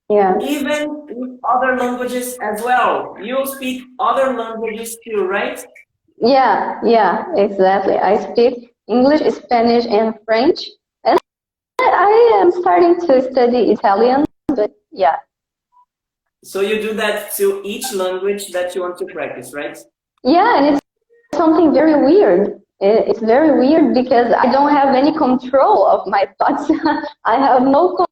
Yeah. 0.09 0.37
even 0.41 1.39
other 1.43 1.77
languages 1.77 2.37
as 2.41 2.61
well. 2.63 3.15
You 3.21 3.45
speak 3.45 3.83
other 3.99 4.33
languages 4.33 4.97
too, 5.05 5.23
right? 5.25 5.59
Yeah, 6.17 6.79
yeah, 6.83 7.25
exactly. 7.35 7.97
I 7.97 8.17
speak 8.31 8.75
English, 8.87 9.23
Spanish, 9.33 9.85
and 9.85 10.13
French. 10.25 10.67
And 12.43 12.51
I 12.51 12.55
am 12.57 12.61
starting 12.61 12.99
to 13.07 13.31
study 13.31 13.71
Italian, 13.71 14.25
but 14.49 14.71
yeah. 14.91 15.15
So 16.43 16.59
you 16.59 16.81
do 16.81 16.93
that 16.95 17.33
to 17.37 17.61
each 17.63 17.93
language 17.93 18.51
that 18.51 18.75
you 18.75 18.81
want 18.81 18.97
to 18.97 19.05
practice, 19.05 19.53
right? 19.53 19.77
Yeah, 20.25 20.57
and 20.57 20.75
it's 20.75 20.81
something 21.37 21.73
very 21.73 22.03
weird. 22.03 22.59
It's 22.81 23.21
very 23.21 23.57
weird 23.57 23.93
because 23.93 24.33
I 24.33 24.51
don't 24.51 24.71
have 24.71 24.93
any 24.93 25.17
control 25.17 25.87
of 25.87 26.05
my 26.05 26.27
thoughts. 26.37 26.69
I 27.25 27.35
have 27.35 27.61
no 27.61 28.05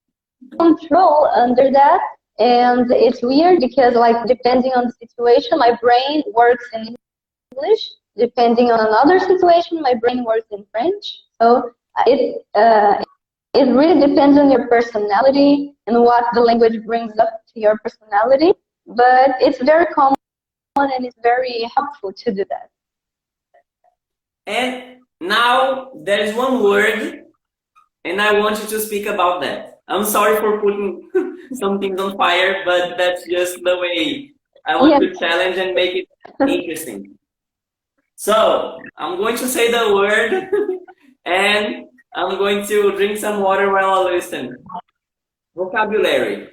control 0.58 1.28
under 1.36 1.70
that. 1.70 2.00
And 2.40 2.90
it's 2.90 3.22
weird 3.22 3.60
because, 3.60 3.96
like, 3.96 4.26
depending 4.28 4.72
on 4.72 4.86
the 4.86 4.94
situation, 5.06 5.60
my 5.60 5.78
brain 5.82 6.24
works 6.34 6.70
in 6.72 6.96
English. 7.52 7.90
Depending 8.16 8.72
on 8.72 8.80
another 8.80 9.20
situation, 9.20 9.82
my 9.82 9.94
brain 9.94 10.24
works 10.24 10.48
in 10.52 10.66
French. 10.72 11.20
So 11.42 11.72
it 12.08 12.46
uh, 12.56 13.04
it 13.54 13.64
really 13.64 14.00
depends 14.00 14.38
on 14.38 14.50
your 14.50 14.68
personality 14.68 15.76
and 15.88 16.02
what 16.02 16.26
the 16.34 16.40
language 16.40 16.84
brings 16.86 17.18
up 17.20 17.42
to 17.54 17.60
your 17.60 17.78
personality. 17.80 18.54
But 18.88 19.36
it's 19.40 19.62
very 19.62 19.86
common 19.88 20.16
and 20.78 21.06
it's 21.06 21.18
very 21.22 21.70
helpful 21.76 22.14
to 22.14 22.32
do 22.34 22.46
that. 22.50 22.70
And 24.48 24.98
now 25.20 25.92
there's 26.04 26.36
one 26.36 26.64
word, 26.64 27.26
and 28.06 28.22
I 28.22 28.40
want 28.40 28.62
you 28.62 28.68
to 28.70 28.80
speak 28.80 29.06
about 29.06 29.42
that. 29.42 29.82
I'm 29.88 30.06
sorry 30.06 30.38
for 30.38 30.60
putting 30.62 31.10
some 31.54 31.80
things 31.80 32.00
on 32.00 32.18
fire, 32.18 32.64
but 32.66 32.98
that's 32.98 33.28
just 33.28 33.60
the 33.64 33.78
way 33.78 34.32
I 34.66 34.78
want 34.78 35.02
to 35.04 35.14
challenge 35.20 35.58
and 35.58 35.76
make 35.76 35.96
it 35.96 36.08
interesting. 36.48 37.18
So 38.16 38.80
I'm 38.98 39.18
going 39.18 39.38
to 39.38 39.48
say 39.48 39.72
the 39.72 39.94
word, 39.94 40.50
and 41.26 41.86
I'm 42.16 42.38
going 42.38 42.66
to 42.68 42.96
drink 42.98 43.18
some 43.18 43.42
water 43.42 43.72
while 43.72 44.08
I 44.08 44.12
listen. 44.12 44.58
Vocabulary. 45.56 46.50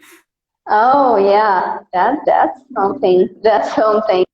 Oh 0.69 1.17
yeah, 1.17 1.79
that 1.93 2.19
that's 2.27 2.61
something. 2.75 3.29
That's 3.43 3.75
something. 3.75 4.25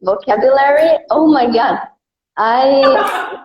Vocabulary. 0.00 0.98
Oh 1.10 1.26
my 1.30 1.46
god, 1.52 1.78
I 2.36 2.82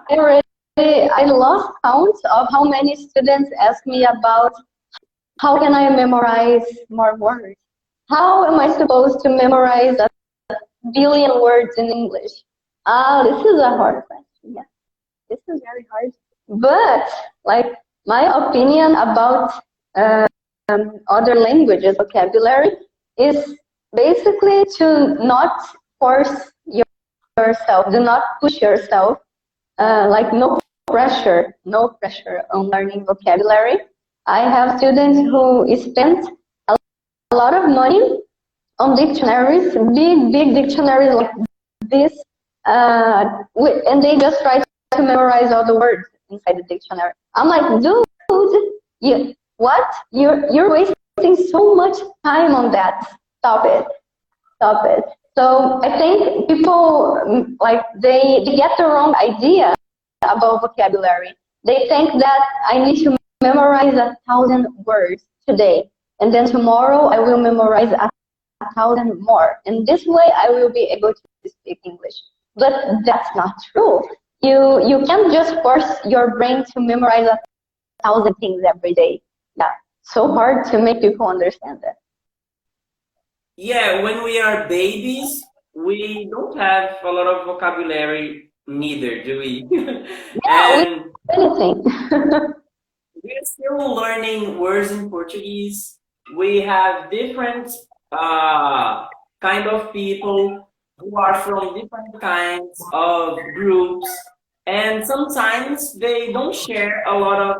already 0.09 0.41
I 0.79 1.25
lost 1.25 1.73
count 1.83 2.15
of 2.31 2.47
how 2.49 2.63
many 2.63 2.95
students 2.95 3.51
ask 3.59 3.85
me 3.85 4.05
about 4.05 4.53
how 5.39 5.59
can 5.59 5.73
I 5.73 5.89
memorize 5.89 6.65
more 6.89 7.15
words. 7.17 7.55
How 8.09 8.45
am 8.45 8.59
I 8.59 8.75
supposed 8.75 9.19
to 9.23 9.29
memorize 9.29 9.97
a 9.99 10.07
billion 10.93 11.41
words 11.41 11.75
in 11.77 11.85
English? 11.85 12.31
Ah, 12.85 13.23
this 13.23 13.45
is 13.45 13.59
a 13.59 13.69
hard 13.69 14.05
question. 14.05 14.55
Yeah, 14.55 14.69
this 15.29 15.39
is 15.47 15.61
very 15.63 15.85
hard. 15.91 16.13
But 16.47 17.09
like 17.45 17.67
my 18.05 18.47
opinion 18.47 18.91
about. 18.95 19.51
Uh, 19.95 20.27
um, 20.69 20.99
other 21.07 21.35
languages 21.35 21.95
vocabulary 21.97 22.71
is 23.17 23.55
basically 23.95 24.65
to 24.77 25.15
not 25.25 25.75
force 25.99 26.51
your, 26.65 26.85
yourself, 27.37 27.91
do 27.91 27.99
not 27.99 28.23
push 28.41 28.61
yourself, 28.61 29.17
uh, 29.77 30.07
like 30.09 30.33
no 30.33 30.59
pressure, 30.87 31.55
no 31.65 31.89
pressure 32.01 32.43
on 32.51 32.69
learning 32.69 33.05
vocabulary. 33.05 33.77
I 34.25 34.41
have 34.41 34.77
students 34.77 35.19
who 35.19 35.73
spent 35.77 36.27
a 36.67 36.75
lot 37.33 37.53
of 37.53 37.69
money 37.69 38.19
on 38.79 38.95
dictionaries, 38.95 39.73
big, 39.73 40.31
big 40.33 40.53
dictionaries 40.53 41.13
like 41.13 41.31
this, 41.81 42.11
uh, 42.65 43.23
and 43.55 44.03
they 44.03 44.17
just 44.17 44.41
try 44.41 44.59
to 44.59 45.01
memorize 45.01 45.51
all 45.51 45.65
the 45.65 45.75
words 45.75 46.05
inside 46.29 46.57
the 46.57 46.63
dictionary. 46.63 47.13
I'm 47.35 47.47
like, 47.47 47.81
dude, 47.81 48.05
you, 48.99 49.35
what? 49.57 49.87
You're 50.11 50.51
you're 50.51 50.69
wasting 50.69 51.35
so 51.35 51.75
much 51.75 51.97
time 52.23 52.53
on 52.55 52.71
that. 52.71 53.17
Stop 53.39 53.65
it. 53.65 53.85
Stop 54.55 54.85
it. 54.85 55.03
So 55.37 55.79
I 55.83 55.97
think 55.99 56.47
people 56.49 57.21
mm, 57.27 57.55
like 57.59 57.81
they, 58.01 58.41
they 58.43 58.55
get 58.55 58.71
the 58.77 58.85
wrong 58.85 59.13
idea 59.15 59.75
about 60.23 60.61
vocabulary. 60.61 61.35
They 61.63 61.85
think 61.87 62.19
that 62.19 62.41
I 62.65 62.83
need 62.83 63.03
to 63.03 63.15
memorize 63.43 63.93
a 63.93 64.17
thousand 64.27 64.67
words 64.85 65.23
today, 65.47 65.89
and 66.19 66.33
then 66.33 66.47
tomorrow 66.47 67.09
I 67.09 67.19
will 67.19 67.37
memorize 67.37 67.91
a, 67.91 68.09
a 68.61 68.73
thousand 68.73 69.21
more. 69.21 69.57
And 69.67 69.85
this 69.85 70.05
way 70.07 70.25
I 70.35 70.49
will 70.49 70.71
be 70.71 70.85
able 70.85 71.13
to 71.13 71.49
speak 71.49 71.79
English. 71.85 72.15
But 72.55 72.73
that's 73.05 73.29
not 73.35 73.53
true. 73.71 74.01
You 74.41 74.85
you 74.87 75.05
can't 75.05 75.31
just 75.31 75.61
force 75.61 75.89
your 76.05 76.37
brain 76.37 76.63
to 76.63 76.79
memorize 76.79 77.27
a 77.27 77.39
thousand 78.03 78.35
things 78.35 78.61
every 78.67 78.93
day 78.93 79.21
yeah, 79.57 79.71
so 80.03 80.31
hard 80.31 80.65
to 80.71 80.79
make 80.79 81.01
people 81.01 81.27
understand 81.27 81.79
that. 81.81 81.95
Yeah, 83.57 84.03
when 84.03 84.23
we 84.23 84.39
are 84.39 84.67
babies, 84.67 85.43
we 85.75 86.29
don't 86.31 86.57
have 86.57 86.97
a 87.03 87.09
lot 87.09 87.27
of 87.27 87.45
vocabulary 87.47 88.51
neither, 88.67 89.23
do 89.23 89.39
we? 89.39 89.65
Yeah, 90.45 90.85
and 90.85 91.05
anything. 91.33 91.83
we're 93.23 93.43
still 93.43 93.95
learning 93.95 94.59
words 94.59 94.91
in 94.91 95.09
Portuguese. 95.09 95.97
We 96.37 96.61
have 96.61 97.09
different 97.09 97.71
uh, 98.11 99.07
kind 99.41 99.67
of 99.67 99.91
people 99.91 100.66
who 100.99 101.15
are 101.17 101.35
from 101.41 101.75
different 101.79 102.19
kinds 102.21 102.81
of 102.93 103.37
groups, 103.55 104.09
and 104.65 105.05
sometimes 105.05 105.97
they 105.97 106.31
don't 106.31 106.53
share 106.55 107.03
a 107.05 107.17
lot 107.17 107.39
of 107.41 107.57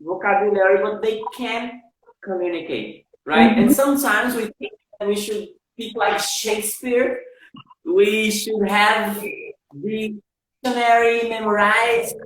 vocabulary, 0.00 0.82
but 0.82 1.02
they 1.02 1.20
can 1.36 1.80
communicate, 2.22 3.06
right? 3.26 3.56
And 3.58 3.74
sometimes 3.74 4.34
we 4.34 4.44
think 4.58 4.72
that 4.98 5.08
we 5.08 5.16
should 5.16 5.48
speak 5.74 5.96
like 5.96 6.18
Shakespeare. 6.20 7.20
We 7.84 8.30
should 8.30 8.68
have 8.68 9.20
the 9.20 9.54
dictionary 10.62 11.28
memorized, 11.28 12.16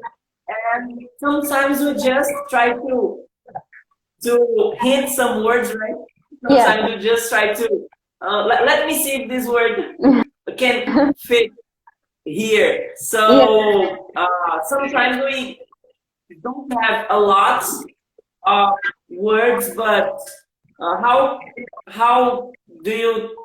and 0.49 1.03
sometimes 1.19 1.81
we 1.81 1.95
just 2.03 2.31
try 2.51 2.73
to 2.73 3.25
to 4.23 4.75
hint 4.81 5.09
some 5.09 5.45
words, 5.45 5.75
right? 5.75 5.95
Sometimes 6.49 6.95
we 6.95 7.03
just 7.03 7.29
try 7.29 7.53
to 7.53 7.89
uh, 8.21 8.45
let, 8.47 8.65
let 8.65 8.87
me 8.87 9.03
see 9.03 9.23
if 9.23 9.29
this 9.29 9.49
word 9.49 9.97
can 10.57 11.15
fit 11.15 11.51
here. 12.25 12.93
So 12.97 13.99
uh, 14.17 14.59
sometimes 14.65 15.23
we 15.25 15.61
don't 16.43 16.73
have 16.83 17.07
a 17.11 17.19
lot 17.19 17.65
of 18.45 18.71
words, 19.11 19.71
but 19.77 20.19
uh, 20.81 20.97
how 21.01 21.41
how 21.89 22.53
do 22.83 22.91
you 22.91 23.37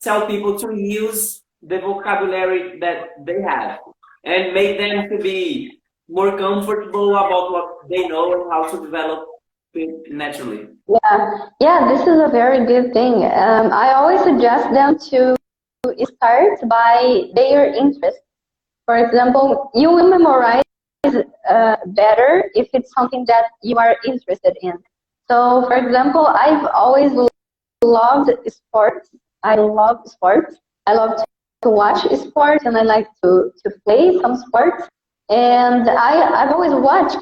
tell 0.00 0.26
people 0.26 0.58
to 0.58 0.74
use 0.74 1.42
the 1.62 1.78
vocabulary 1.80 2.78
that 2.80 3.24
they 3.24 3.42
have 3.42 3.78
and 4.24 4.54
make 4.54 4.78
them 4.78 5.08
to 5.10 5.18
be 5.18 5.78
more 6.08 6.36
comfortable 6.38 7.10
about 7.10 7.52
what 7.52 7.88
they 7.88 8.06
know 8.06 8.32
and 8.34 8.52
how 8.52 8.70
to 8.70 8.84
develop 8.84 9.26
it 9.74 10.12
naturally? 10.12 10.68
Yeah, 10.88 11.48
yeah, 11.60 11.88
this 11.92 12.02
is 12.02 12.18
a 12.20 12.28
very 12.30 12.64
good 12.64 12.92
thing. 12.92 13.24
Um, 13.24 13.72
I 13.72 13.92
always 13.94 14.22
suggest 14.22 14.72
them 14.72 14.98
to 15.10 15.35
start 16.04 16.60
by 16.68 17.30
their 17.34 17.72
interest. 17.72 18.18
For 18.84 18.98
example, 18.98 19.70
you 19.74 19.90
will 19.90 20.08
memorize 20.08 20.62
uh, 21.48 21.76
better 21.86 22.50
if 22.54 22.68
it's 22.72 22.92
something 22.92 23.24
that 23.26 23.44
you 23.62 23.76
are 23.76 23.96
interested 24.06 24.56
in. 24.62 24.74
So, 25.28 25.64
for 25.66 25.74
example, 25.74 26.26
I've 26.26 26.66
always 26.66 27.12
loved 27.82 28.30
sports. 28.48 29.10
I 29.42 29.56
love 29.56 29.98
sports. 30.06 30.56
I 30.86 30.94
love 30.94 31.24
to 31.62 31.70
watch 31.70 32.02
sports 32.18 32.64
and 32.64 32.76
I 32.76 32.82
like 32.82 33.08
to, 33.24 33.50
to 33.64 33.70
play 33.84 34.18
some 34.20 34.36
sports. 34.36 34.88
And 35.28 35.88
I, 35.88 36.42
I've 36.42 36.52
always 36.52 36.72
watched 36.72 37.18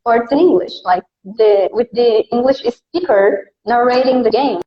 sports 0.00 0.32
in 0.32 0.38
English, 0.38 0.72
like 0.84 1.02
the, 1.24 1.70
with 1.72 1.88
the 1.92 2.24
English 2.30 2.58
speaker 2.58 3.50
narrating 3.64 4.22
the 4.22 4.30
game. 4.30 4.60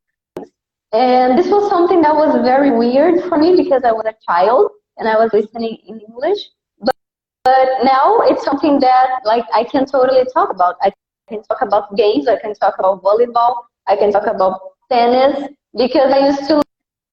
And 0.93 1.38
this 1.38 1.47
was 1.47 1.69
something 1.69 2.01
that 2.01 2.15
was 2.15 2.41
very 2.43 2.71
weird 2.71 3.23
for 3.27 3.38
me 3.38 3.55
because 3.55 3.83
I 3.83 3.91
was 3.91 4.05
a 4.05 4.15
child 4.25 4.71
and 4.97 5.07
I 5.07 5.17
was 5.17 5.31
listening 5.33 5.77
in 5.85 5.99
English. 5.99 6.39
But, 6.79 6.95
but 7.43 7.83
now 7.83 8.19
it's 8.21 8.43
something 8.43 8.79
that 8.79 9.19
like 9.25 9.45
I 9.53 9.63
can 9.65 9.85
totally 9.85 10.23
talk 10.33 10.49
about. 10.49 10.75
I 10.81 10.91
can 11.27 11.43
talk 11.43 11.61
about 11.61 11.95
games, 11.97 12.27
I 12.27 12.38
can 12.39 12.53
talk 12.55 12.75
about 12.79 13.03
volleyball, 13.03 13.55
I 13.88 13.97
can 13.97 14.11
talk 14.11 14.27
about 14.27 14.59
tennis 14.89 15.49
because 15.75 16.11
I 16.13 16.27
used 16.27 16.47
to 16.47 16.61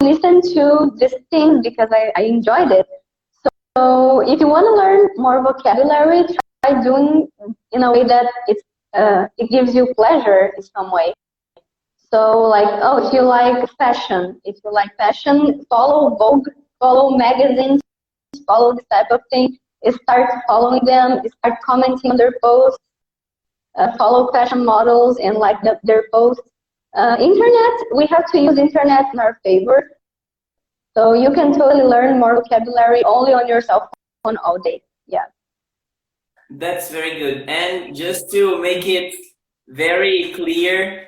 listen 0.00 0.40
to 0.54 0.92
these 0.96 1.14
things 1.30 1.60
because 1.62 1.88
I, 1.90 2.12
I 2.16 2.22
enjoyed 2.22 2.70
it. 2.70 2.86
So 3.76 4.20
if 4.20 4.38
you 4.38 4.46
want 4.46 4.66
to 4.66 4.74
learn 4.74 5.08
more 5.16 5.42
vocabulary, 5.42 6.24
try 6.62 6.82
doing 6.82 7.28
in 7.72 7.82
a 7.82 7.90
way 7.90 8.04
that 8.04 8.26
it's 8.46 8.62
uh, 8.94 9.26
it 9.36 9.50
gives 9.50 9.74
you 9.74 9.92
pleasure 9.96 10.52
in 10.56 10.62
some 10.62 10.92
way. 10.92 11.12
So 12.14 12.42
like, 12.42 12.68
oh, 12.80 13.04
if 13.04 13.12
you 13.12 13.22
like 13.22 13.68
fashion, 13.76 14.40
if 14.44 14.54
you 14.64 14.72
like 14.72 14.96
fashion, 14.96 15.66
follow 15.68 16.14
Vogue, 16.14 16.46
follow 16.78 17.16
magazines, 17.16 17.80
follow 18.46 18.72
this 18.72 18.84
type 18.88 19.10
of 19.10 19.20
thing. 19.30 19.58
Start 19.90 20.30
following 20.46 20.84
them, 20.84 21.22
start 21.38 21.58
commenting 21.66 22.12
on 22.12 22.16
their 22.16 22.34
posts, 22.40 22.78
uh, 23.76 23.96
follow 23.96 24.30
fashion 24.30 24.64
models 24.64 25.18
and 25.18 25.38
like 25.38 25.60
the, 25.62 25.80
their 25.82 26.04
posts. 26.12 26.48
Uh, 26.96 27.16
internet, 27.18 27.96
we 27.96 28.06
have 28.06 28.30
to 28.30 28.38
use 28.38 28.58
internet 28.58 29.06
in 29.12 29.18
our 29.18 29.40
favor. 29.42 29.90
So 30.96 31.14
you 31.14 31.32
can 31.32 31.52
totally 31.52 31.82
learn 31.82 32.20
more 32.20 32.36
vocabulary 32.36 33.02
only 33.02 33.32
on 33.32 33.48
your 33.48 33.60
cell 33.60 33.90
phone 34.22 34.36
all 34.36 34.60
day. 34.60 34.82
Yeah. 35.08 35.24
That's 36.48 36.92
very 36.92 37.18
good. 37.18 37.48
And 37.48 37.92
just 37.92 38.30
to 38.30 38.62
make 38.62 38.86
it 38.86 39.12
very 39.66 40.30
clear, 40.36 41.03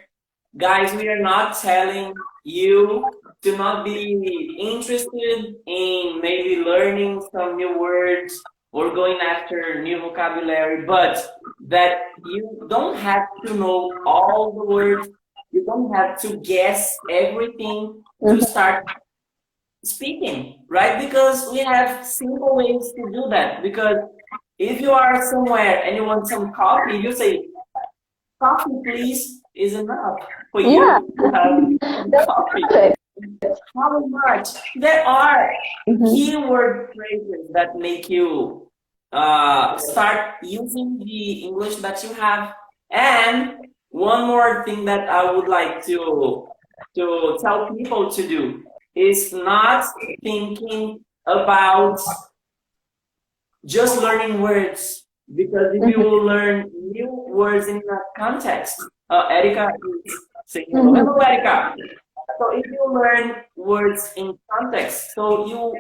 guys, 0.56 0.94
we 0.94 1.08
are 1.08 1.20
not 1.20 1.58
telling 1.58 2.14
you 2.44 3.04
to 3.42 3.56
not 3.56 3.84
be 3.84 4.56
interested 4.58 5.54
in 5.66 6.20
maybe 6.20 6.62
learning 6.62 7.22
some 7.32 7.56
new 7.56 7.78
words 7.78 8.40
or 8.72 8.94
going 8.94 9.18
after 9.20 9.82
new 9.82 10.00
vocabulary, 10.00 10.84
but 10.86 11.38
that 11.60 11.98
you 12.24 12.66
don't 12.68 12.96
have 12.96 13.26
to 13.44 13.54
know 13.54 13.92
all 14.06 14.52
the 14.52 14.64
words, 14.64 15.08
you 15.50 15.64
don't 15.64 15.92
have 15.94 16.20
to 16.20 16.38
guess 16.38 16.96
everything 17.10 18.02
to 18.20 18.32
mm-hmm. 18.32 18.40
start 18.40 18.84
speaking, 19.84 20.64
right? 20.68 21.06
Because 21.06 21.50
we 21.52 21.58
have 21.58 22.04
simple 22.04 22.56
ways 22.56 22.92
to 22.96 23.10
do 23.12 23.26
that. 23.30 23.62
Because 23.62 23.98
if 24.58 24.80
you 24.80 24.90
are 24.90 25.24
somewhere 25.30 25.82
and 25.84 25.96
you 25.96 26.04
want 26.04 26.26
some 26.26 26.52
coffee, 26.52 26.96
you 26.96 27.12
say, 27.12 27.46
coffee 28.40 28.72
please 28.84 29.40
is 29.56 29.72
enough 29.74 30.20
for 30.52 30.60
you 30.60 30.70
Yeah. 30.70 31.00
to 31.18 31.24
have 31.32 32.26
coffee. 32.26 32.62
Perfect. 32.68 32.96
How 33.74 34.04
much? 34.06 34.48
There 34.76 35.02
are 35.06 35.50
Mhm. 35.88 36.04
keyword 36.14 36.92
phrases 36.94 37.48
that 37.56 37.74
make 37.76 38.08
you 38.10 38.62
uh, 39.12 39.78
start 39.78 40.34
using 40.42 40.98
the 40.98 41.44
English 41.48 41.76
that 41.76 42.02
you 42.04 42.12
have. 42.14 42.52
And 42.90 43.66
one 43.88 44.26
more 44.26 44.62
thing 44.66 44.84
that 44.84 45.08
I 45.08 45.30
would 45.32 45.48
like 45.48 45.84
to 45.86 45.98
to 46.96 47.38
tell 47.40 47.72
people 47.74 48.10
to 48.10 48.22
do 48.28 48.42
is 48.94 49.32
not 49.32 49.84
thinking 50.22 51.00
about 51.24 51.98
just 53.64 54.00
learning 54.02 54.42
words 54.42 55.06
because 55.34 55.68
if 55.78 55.84
you 55.88 56.02
learn 56.20 56.70
new 56.92 57.08
words 57.28 57.68
in 57.68 57.78
that 57.88 58.04
context, 58.16 58.76
uh, 59.10 59.26
Erica 59.30 59.72
is 60.04 60.26
saying 60.46 60.66
hello, 60.70 60.92
Mhm. 60.92 60.96
hello, 60.98 61.16
Erica. 61.18 61.74
So 62.38 62.44
if 62.52 62.66
you 62.66 62.82
learn 62.92 63.44
words 63.56 64.12
in 64.16 64.38
context, 64.50 65.14
so 65.14 65.46
you 65.46 65.74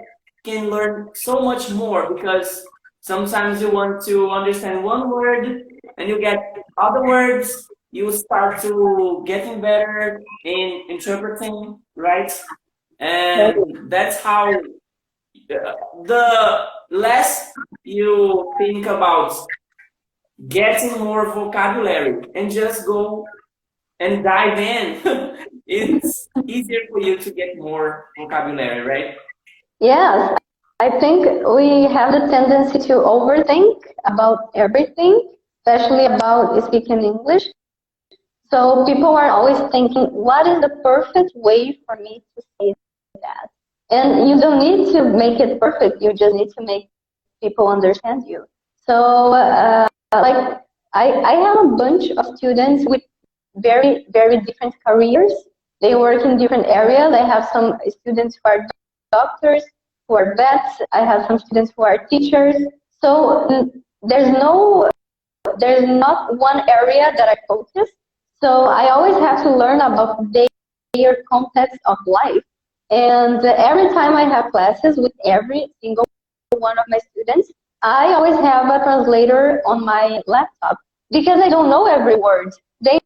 can 0.44 0.70
learn 0.70 1.10
so 1.14 1.40
much 1.40 1.70
more 1.70 2.12
because 2.14 2.64
sometimes 3.00 3.60
you 3.60 3.70
want 3.70 4.02
to 4.06 4.30
understand 4.30 4.84
one 4.84 5.10
word 5.10 5.64
and 5.98 6.08
you 6.08 6.18
get 6.20 6.38
other 6.78 7.02
words, 7.04 7.68
you 7.90 8.10
start 8.12 8.60
to 8.62 9.22
getting 9.26 9.60
better 9.60 10.22
in 10.44 10.82
interpreting, 10.88 11.80
right? 11.94 12.32
And 13.00 13.90
that's 13.90 14.18
how 14.20 14.50
uh, 14.52 15.72
the 16.04 16.66
less 16.90 17.52
you 17.84 18.52
think 18.58 18.86
about 18.86 19.32
getting 20.48 20.98
more 20.98 21.32
vocabulary 21.32 22.24
and 22.34 22.50
just 22.50 22.86
go 22.86 23.26
and 24.00 24.22
dive 24.22 24.58
in, 24.58 25.36
it's 25.66 26.28
easier 26.46 26.80
for 26.90 27.00
you 27.00 27.18
to 27.18 27.30
get 27.30 27.56
more 27.56 28.10
vocabulary, 28.18 28.86
right? 28.86 29.14
Yes, 29.80 30.36
I 30.80 31.00
think 31.00 31.24
we 31.46 31.84
have 31.92 32.12
the 32.12 32.28
tendency 32.30 32.78
to 32.88 32.94
overthink 32.94 33.80
about 34.04 34.50
everything, 34.54 35.32
especially 35.60 36.04
about 36.04 36.62
speaking 36.66 37.02
English. 37.02 37.44
So 38.50 38.84
people 38.84 39.16
are 39.16 39.30
always 39.30 39.58
thinking, 39.72 40.04
what 40.12 40.46
is 40.46 40.60
the 40.60 40.68
perfect 40.82 41.32
way 41.34 41.78
for 41.86 41.96
me 41.96 42.22
to 42.36 42.42
say 42.60 42.74
that? 43.22 43.48
And 43.90 44.28
you 44.28 44.40
don't 44.40 44.58
need 44.58 44.92
to 44.92 45.02
make 45.04 45.40
it 45.40 45.58
perfect. 45.60 46.02
You 46.02 46.12
just 46.12 46.34
need 46.34 46.50
to 46.58 46.64
make 46.64 46.88
people 47.42 47.68
understand 47.68 48.24
you. 48.26 48.44
So, 48.86 49.32
uh, 49.32 49.88
Uh, 50.16 50.22
like, 50.22 50.60
I, 50.94 51.12
I 51.12 51.34
have 51.34 51.58
a 51.66 51.68
bunch 51.76 52.10
of 52.12 52.24
students 52.38 52.84
with 52.88 53.02
very, 53.56 54.06
very 54.10 54.40
different 54.40 54.74
careers. 54.86 55.32
They 55.82 55.94
work 55.94 56.24
in 56.24 56.38
different 56.38 56.66
areas. 56.66 57.12
I 57.12 57.26
have 57.26 57.48
some 57.52 57.74
students 58.00 58.36
who 58.36 58.50
are 58.50 58.66
doctors, 59.12 59.62
who 60.08 60.16
are 60.16 60.34
vets. 60.34 60.80
I 60.92 61.00
have 61.00 61.26
some 61.26 61.38
students 61.38 61.72
who 61.76 61.82
are 61.82 62.06
teachers. 62.06 62.56
So 63.02 63.70
there's 64.02 64.30
no, 64.30 64.88
there's 65.58 65.86
not 65.86 66.38
one 66.38 66.66
area 66.66 67.12
that 67.14 67.28
I 67.28 67.36
focus. 67.46 67.90
So 68.42 68.64
I 68.64 68.88
always 68.88 69.16
have 69.16 69.42
to 69.42 69.54
learn 69.54 69.82
about 69.82 70.32
their 70.32 71.18
context 71.30 71.78
of 71.84 71.98
life. 72.06 72.42
And 72.88 73.44
every 73.44 73.88
time 73.88 74.14
I 74.16 74.24
have 74.24 74.50
classes 74.50 74.96
with 74.96 75.12
every 75.26 75.68
single 75.82 76.06
one 76.56 76.78
of 76.78 76.86
my 76.88 77.00
students, 77.10 77.52
I 77.82 78.14
always 78.14 78.36
have 78.36 78.66
a 78.66 78.82
translator 78.82 79.62
on 79.66 79.84
my 79.84 80.20
laptop 80.26 80.78
because 81.10 81.40
I 81.40 81.48
don't 81.48 81.70
know 81.70 81.86
every 81.86 82.16
word. 82.16 82.52
They 82.80 82.98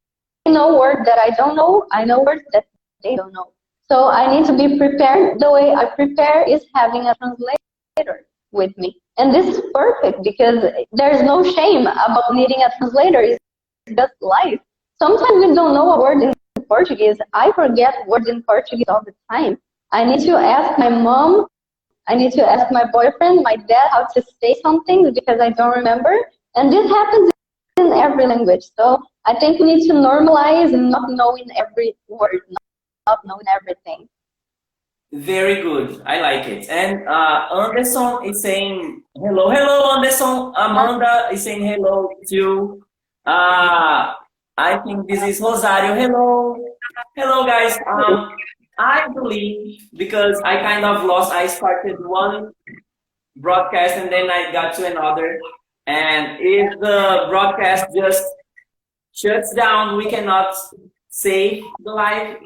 know 0.46 0.78
words 0.78 1.04
that 1.04 1.18
I 1.18 1.30
don't 1.30 1.56
know. 1.56 1.86
I 1.92 2.04
know 2.04 2.22
words 2.22 2.42
that 2.52 2.64
they 3.02 3.16
don't 3.16 3.32
know. 3.32 3.52
So 3.90 4.08
I 4.08 4.32
need 4.32 4.46
to 4.46 4.56
be 4.56 4.78
prepared. 4.78 5.40
The 5.40 5.50
way 5.50 5.74
I 5.74 5.86
prepare 5.86 6.48
is 6.48 6.64
having 6.74 7.06
a 7.06 7.14
translator 7.16 8.26
with 8.52 8.76
me. 8.78 9.00
And 9.18 9.34
this 9.34 9.46
is 9.46 9.62
perfect 9.74 10.22
because 10.22 10.64
there's 10.92 11.22
no 11.22 11.42
shame 11.42 11.86
about 11.86 12.32
needing 12.32 12.62
a 12.62 12.70
translator. 12.78 13.20
It's 13.20 13.38
just 13.96 14.14
life. 14.20 14.60
Sometimes 14.98 15.46
we 15.46 15.54
don't 15.54 15.74
know 15.74 15.92
a 15.92 16.00
word 16.00 16.22
in 16.22 16.32
Portuguese. 16.68 17.16
I 17.32 17.52
forget 17.52 17.94
words 18.06 18.28
in 18.28 18.42
Portuguese 18.42 18.86
all 18.88 19.02
the 19.04 19.14
time. 19.30 19.58
I 19.92 20.04
need 20.04 20.24
to 20.26 20.36
ask 20.36 20.78
my 20.78 20.88
mom, 20.88 21.46
I 22.10 22.14
need 22.16 22.32
to 22.32 22.44
ask 22.44 22.72
my 22.72 22.84
boyfriend, 22.90 23.44
my 23.44 23.54
dad 23.54 23.86
how 23.92 24.04
to 24.14 24.22
say 24.42 24.56
something 24.64 25.14
because 25.14 25.38
I 25.40 25.50
don't 25.50 25.76
remember. 25.76 26.18
And 26.56 26.72
this 26.72 26.90
happens 26.90 27.30
in 27.76 27.92
every 27.92 28.26
language. 28.26 28.64
So 28.76 29.00
I 29.26 29.38
think 29.38 29.60
we 29.60 29.66
need 29.74 29.86
to 29.86 29.94
normalize 29.94 30.72
not 30.72 31.08
knowing 31.10 31.46
every 31.56 31.94
word, 32.08 32.40
not 33.06 33.20
knowing 33.24 33.46
everything. 33.54 34.08
Very 35.12 35.62
good. 35.62 36.02
I 36.04 36.20
like 36.20 36.48
it. 36.48 36.68
And 36.68 37.06
uh, 37.06 37.46
Anderson 37.54 38.24
is 38.24 38.42
saying 38.42 39.02
hello. 39.14 39.48
Hello, 39.50 39.94
Anderson. 39.94 40.52
Amanda 40.56 41.28
is 41.30 41.44
saying 41.44 41.64
hello 41.64 42.08
too. 42.28 42.82
Uh, 43.24 44.14
I 44.58 44.78
think 44.84 45.06
this 45.06 45.22
is 45.22 45.40
Rosario. 45.40 45.94
Hello. 45.94 46.56
Hello, 47.14 47.46
guys. 47.46 47.78
Um, 47.86 48.34
I 48.80 49.08
believe 49.08 49.88
because 49.94 50.40
I 50.42 50.56
kind 50.56 50.84
of 50.86 51.04
lost, 51.04 51.32
I 51.32 51.46
started 51.46 51.96
one 52.00 52.52
broadcast 53.36 53.94
and 53.96 54.10
then 54.10 54.30
I 54.30 54.50
got 54.52 54.74
to 54.76 54.86
another. 54.86 55.38
And 55.86 56.38
if 56.40 56.80
the 56.80 57.26
broadcast 57.28 57.86
just 57.94 58.24
shuts 59.12 59.52
down, 59.54 59.96
we 59.98 60.06
cannot 60.08 60.54
save 61.10 61.62
the 61.84 61.90
live. 61.92 62.36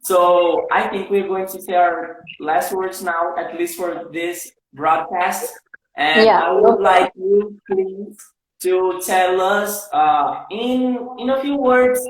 So 0.00 0.66
I 0.72 0.88
think 0.88 1.10
we're 1.10 1.28
going 1.28 1.46
to 1.48 1.60
say 1.60 1.74
our 1.74 2.24
last 2.40 2.72
words 2.72 3.02
now, 3.02 3.34
at 3.36 3.58
least 3.58 3.76
for 3.76 4.08
this 4.12 4.52
broadcast. 4.72 5.52
And 5.96 6.24
Yeah. 6.24 6.40
I 6.48 6.52
would 6.52 6.80
like 6.80 7.12
you, 7.16 7.60
please, 7.68 8.16
to 8.60 9.00
tell 9.04 9.40
us 9.40 9.88
uh, 9.92 10.44
in 10.50 10.96
in 11.18 11.30
a 11.30 11.40
few 11.42 11.56
words 11.56 12.00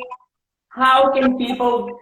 how 0.69 1.13
can 1.13 1.37
people 1.37 1.99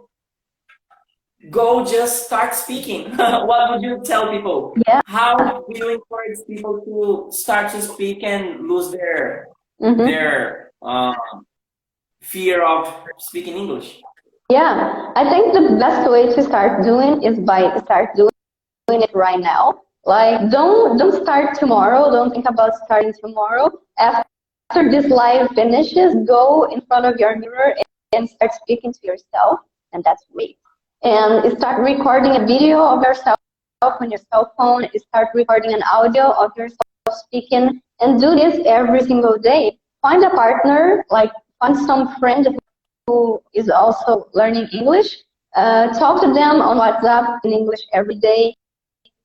go 1.49 1.85
just 1.85 2.27
start 2.27 2.55
speaking? 2.55 3.17
what 3.17 3.71
would 3.71 3.83
you 3.83 4.03
tell 4.05 4.31
people? 4.31 4.75
Yeah. 4.87 5.01
How 5.07 5.37
do 5.37 5.79
you 5.79 5.89
encourage 5.95 6.39
people 6.47 6.81
to 6.85 7.37
start 7.37 7.71
to 7.73 7.81
speak 7.81 8.23
and 8.23 8.69
lose 8.69 8.91
their 8.91 9.49
Mhm. 9.81 10.07
their 10.07 10.73
um, 10.83 11.17
fear 12.21 12.63
of 12.63 12.93
speaking 13.19 13.57
English? 13.57 14.01
Yeah, 14.51 15.13
I 15.17 15.25
think 15.31 15.55
the 15.55 15.77
best 15.79 16.11
way 16.11 16.27
to 16.35 16.43
start 16.43 16.83
doing 16.83 17.23
is 17.23 17.39
by 17.39 17.75
start 17.79 18.11
doing 18.17 19.01
it 19.01 19.15
right 19.15 19.41
now. 19.41 19.81
Like 20.05 20.51
don't 20.51 20.99
don't 20.99 21.17
start 21.23 21.55
tomorrow. 21.55 22.11
Don't 22.11 22.33
think 22.33 22.47
about 22.49 22.73
starting 22.85 23.15
tomorrow. 23.25 23.71
After 23.99 24.91
this 24.91 25.07
live 25.07 25.49
finishes, 25.55 26.15
go 26.27 26.65
in 26.73 26.81
front 26.83 27.07
of 27.07 27.17
your 27.19 27.37
mirror 27.37 27.75
and 28.13 28.29
start 28.29 28.53
speaking 28.55 28.93
to 28.93 29.01
yourself, 29.07 29.61
and 29.93 30.03
that's 30.05 30.25
great. 30.35 30.59
And 31.03 31.57
start 31.57 31.81
recording 31.81 32.37
a 32.37 32.47
video 32.47 32.85
of 32.85 33.03
yourself 33.03 33.39
on 33.81 34.11
your 34.11 34.21
cell 34.31 34.53
phone. 34.59 34.87
Start 34.95 35.29
recording 35.33 35.73
an 35.73 35.83
audio 35.83 36.33
of 36.33 36.51
yourself 36.59 36.79
speaking, 37.25 37.81
and 38.01 38.21
do 38.21 38.35
this 38.35 38.61
every 38.67 39.01
single 39.01 39.39
day. 39.39 39.79
Find 40.03 40.23
a 40.23 40.29
partner, 40.29 41.07
like 41.09 41.33
find 41.59 41.75
some 41.75 42.15
friend 42.17 42.47
who 43.07 43.41
is 43.55 43.71
also 43.71 44.29
learning 44.35 44.69
English. 44.75 45.17
Uh, 45.57 45.89
talk 45.99 46.21
to 46.21 46.35
them 46.35 46.61
on 46.61 46.77
WhatsApp 46.77 47.39
in 47.45 47.53
English 47.53 47.81
every 47.95 48.17
day. 48.17 48.55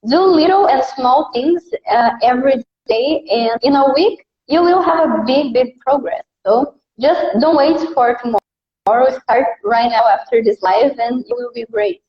Do 0.08 0.22
little 0.22 0.70
and 0.70 0.82
small 0.82 1.30
things 1.34 1.62
uh, 1.92 2.12
every 2.24 2.64
day, 2.88 3.26
and 3.30 3.60
in 3.64 3.76
a 3.76 3.94
week 3.94 4.26
you 4.48 4.62
will 4.62 4.82
have 4.82 5.10
a 5.10 5.24
big, 5.28 5.54
big 5.54 5.78
progress. 5.82 6.24
So 6.46 6.76
just 7.02 7.22
don't 7.42 7.58
wait 7.58 7.78
for 7.94 8.16
tomorrow. 8.16 8.40
Start 8.88 9.48
right 9.64 9.90
now 9.90 10.08
after 10.08 10.44
this 10.44 10.62
live, 10.62 11.00
and 11.00 11.26
it 11.26 11.34
will 11.34 11.50
be 11.56 11.66
great. 11.72 12.04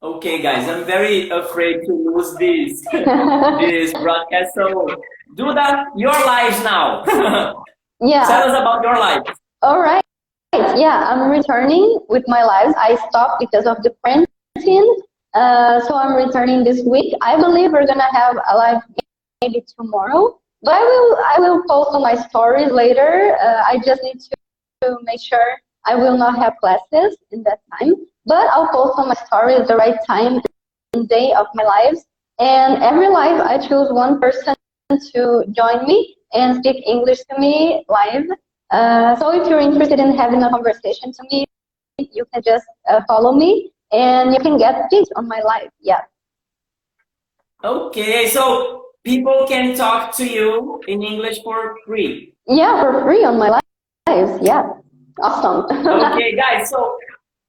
Okay, 0.00 0.40
guys, 0.40 0.68
I'm 0.68 0.84
very 0.84 1.28
afraid 1.30 1.82
to 1.84 1.92
lose 1.92 2.36
this 2.38 2.80
this 2.92 3.92
broadcast. 3.92 4.54
So, 4.54 4.86
Duda, 5.34 5.86
your 5.96 6.12
lives 6.12 6.62
now. 6.62 7.02
yeah. 8.00 8.24
Tell 8.24 8.48
us 8.48 8.56
about 8.56 8.84
your 8.84 8.94
life. 8.94 9.26
All 9.62 9.80
right. 9.80 10.02
Yeah, 10.54 11.10
I'm 11.10 11.28
returning 11.28 11.98
with 12.08 12.22
my 12.28 12.44
lives. 12.44 12.74
I 12.78 12.94
stopped 13.08 13.40
because 13.40 13.66
of 13.66 13.82
the 13.82 13.90
quarantine. 14.02 14.86
Uh, 15.34 15.80
so 15.80 15.94
I'm 15.96 16.14
returning 16.14 16.62
this 16.62 16.82
week. 16.86 17.12
I 17.20 17.36
believe 17.36 17.72
we're 17.72 17.86
gonna 17.86 18.12
have 18.12 18.36
a 18.48 18.56
live 18.56 18.82
maybe 19.42 19.64
tomorrow, 19.76 20.38
but 20.62 20.74
I 20.74 20.82
will 20.82 21.18
I 21.26 21.40
will 21.40 21.62
post 21.68 21.90
on 21.94 22.02
my 22.02 22.14
stories 22.14 22.70
later. 22.70 23.36
Uh, 23.42 23.62
I 23.66 23.78
just 23.84 24.04
need 24.04 24.20
to, 24.20 24.36
to 24.82 24.98
make 25.04 25.20
sure 25.20 25.60
I 25.84 25.94
will 25.94 26.16
not 26.16 26.36
have 26.36 26.54
classes 26.60 27.16
in 27.30 27.42
that 27.44 27.60
time, 27.78 27.94
but 28.26 28.48
I'll 28.48 28.68
post 28.68 28.98
on 28.98 29.08
my 29.08 29.14
story 29.14 29.54
at 29.54 29.66
the 29.68 29.76
right 29.76 29.96
time 30.06 30.40
and 30.94 31.08
day 31.08 31.32
of 31.32 31.46
my 31.54 31.64
lives. 31.64 32.04
And 32.38 32.82
every 32.82 33.08
live, 33.08 33.40
I 33.40 33.58
choose 33.58 33.92
one 33.92 34.20
person 34.20 34.54
to 34.90 35.44
join 35.52 35.86
me 35.86 36.16
and 36.32 36.56
speak 36.56 36.82
English 36.86 37.20
to 37.30 37.38
me 37.38 37.84
live. 37.88 38.24
Uh, 38.70 39.16
so 39.16 39.30
if 39.32 39.48
you're 39.48 39.60
interested 39.60 39.98
in 39.98 40.16
having 40.16 40.42
a 40.42 40.48
conversation 40.48 41.12
to 41.12 41.22
me, 41.30 41.46
you 41.98 42.24
can 42.32 42.42
just 42.42 42.64
uh, 42.88 43.00
follow 43.06 43.32
me 43.32 43.72
and 43.92 44.32
you 44.32 44.40
can 44.40 44.56
get 44.56 44.88
tips 44.90 45.10
on 45.16 45.28
my 45.28 45.40
live. 45.42 45.70
Yeah. 45.80 46.00
Okay, 47.62 48.28
so 48.28 48.84
people 49.04 49.44
can 49.46 49.76
talk 49.76 50.16
to 50.16 50.26
you 50.26 50.80
in 50.88 51.02
English 51.02 51.42
for 51.42 51.76
free. 51.86 52.34
Yeah, 52.46 52.80
for 52.80 53.02
free 53.02 53.24
on 53.24 53.38
my 53.38 53.59
Yeah. 54.42 54.62
Awesome. 55.22 55.64
Okay, 56.12 56.34
guys, 56.42 56.70
so 56.70 56.96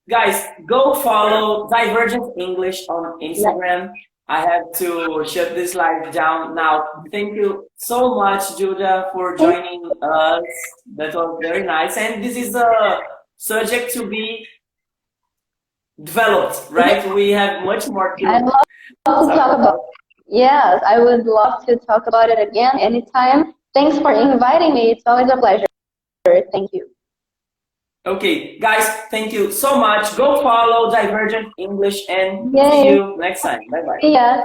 guys, 0.09 0.45
go 0.67 0.93
follow 0.93 1.69
Divergent 1.69 2.33
English 2.37 2.87
on 2.89 3.19
Instagram. 3.21 3.91
I 4.27 4.41
have 4.41 4.71
to 4.75 5.25
shut 5.27 5.55
this 5.55 5.75
live 5.75 6.13
down 6.13 6.55
now. 6.55 6.85
Thank 7.11 7.35
you 7.35 7.67
so 7.75 8.15
much, 8.15 8.43
Duda, 8.59 9.11
for 9.11 9.35
joining 9.35 9.83
us. 10.01 10.43
That 10.95 11.13
was 11.15 11.39
very 11.41 11.63
nice. 11.65 11.97
And 11.97 12.23
this 12.23 12.37
is 12.37 12.55
a 12.55 12.99
subject 13.37 13.91
to 13.93 14.07
be 14.07 14.47
developed, 16.01 16.71
right? 16.71 17.03
We 17.13 17.31
have 17.31 17.65
much 17.65 17.89
more 17.89 18.15
to 18.15 18.25
I'd 18.25 18.43
love 18.43 19.27
to 19.29 19.35
talk 19.35 19.59
about. 19.59 19.79
Yes, 20.27 20.81
I 20.87 20.99
would 20.99 21.25
love 21.25 21.65
to 21.65 21.75
talk 21.75 22.07
about 22.07 22.29
it 22.29 22.39
again 22.39 22.79
anytime. 22.79 23.53
Thanks 23.73 23.97
for 23.99 24.13
inviting 24.13 24.73
me. 24.73 24.91
It's 24.91 25.03
always 25.05 25.29
a 25.29 25.37
pleasure. 25.37 25.65
Thank 26.25 26.69
you. 26.73 26.89
Okay, 28.05 28.57
guys, 28.57 28.85
thank 29.11 29.31
you 29.31 29.51
so 29.51 29.77
much. 29.77 30.17
Go 30.17 30.41
follow 30.41 30.89
Divergent 30.89 31.53
English 31.57 32.09
and 32.09 32.53
Yay. 32.53 32.71
see 32.71 32.89
you 32.89 33.15
next 33.17 33.41
time. 33.41 33.61
Bye 33.69 33.81
bye. 33.85 33.99
Ya. 34.01 34.43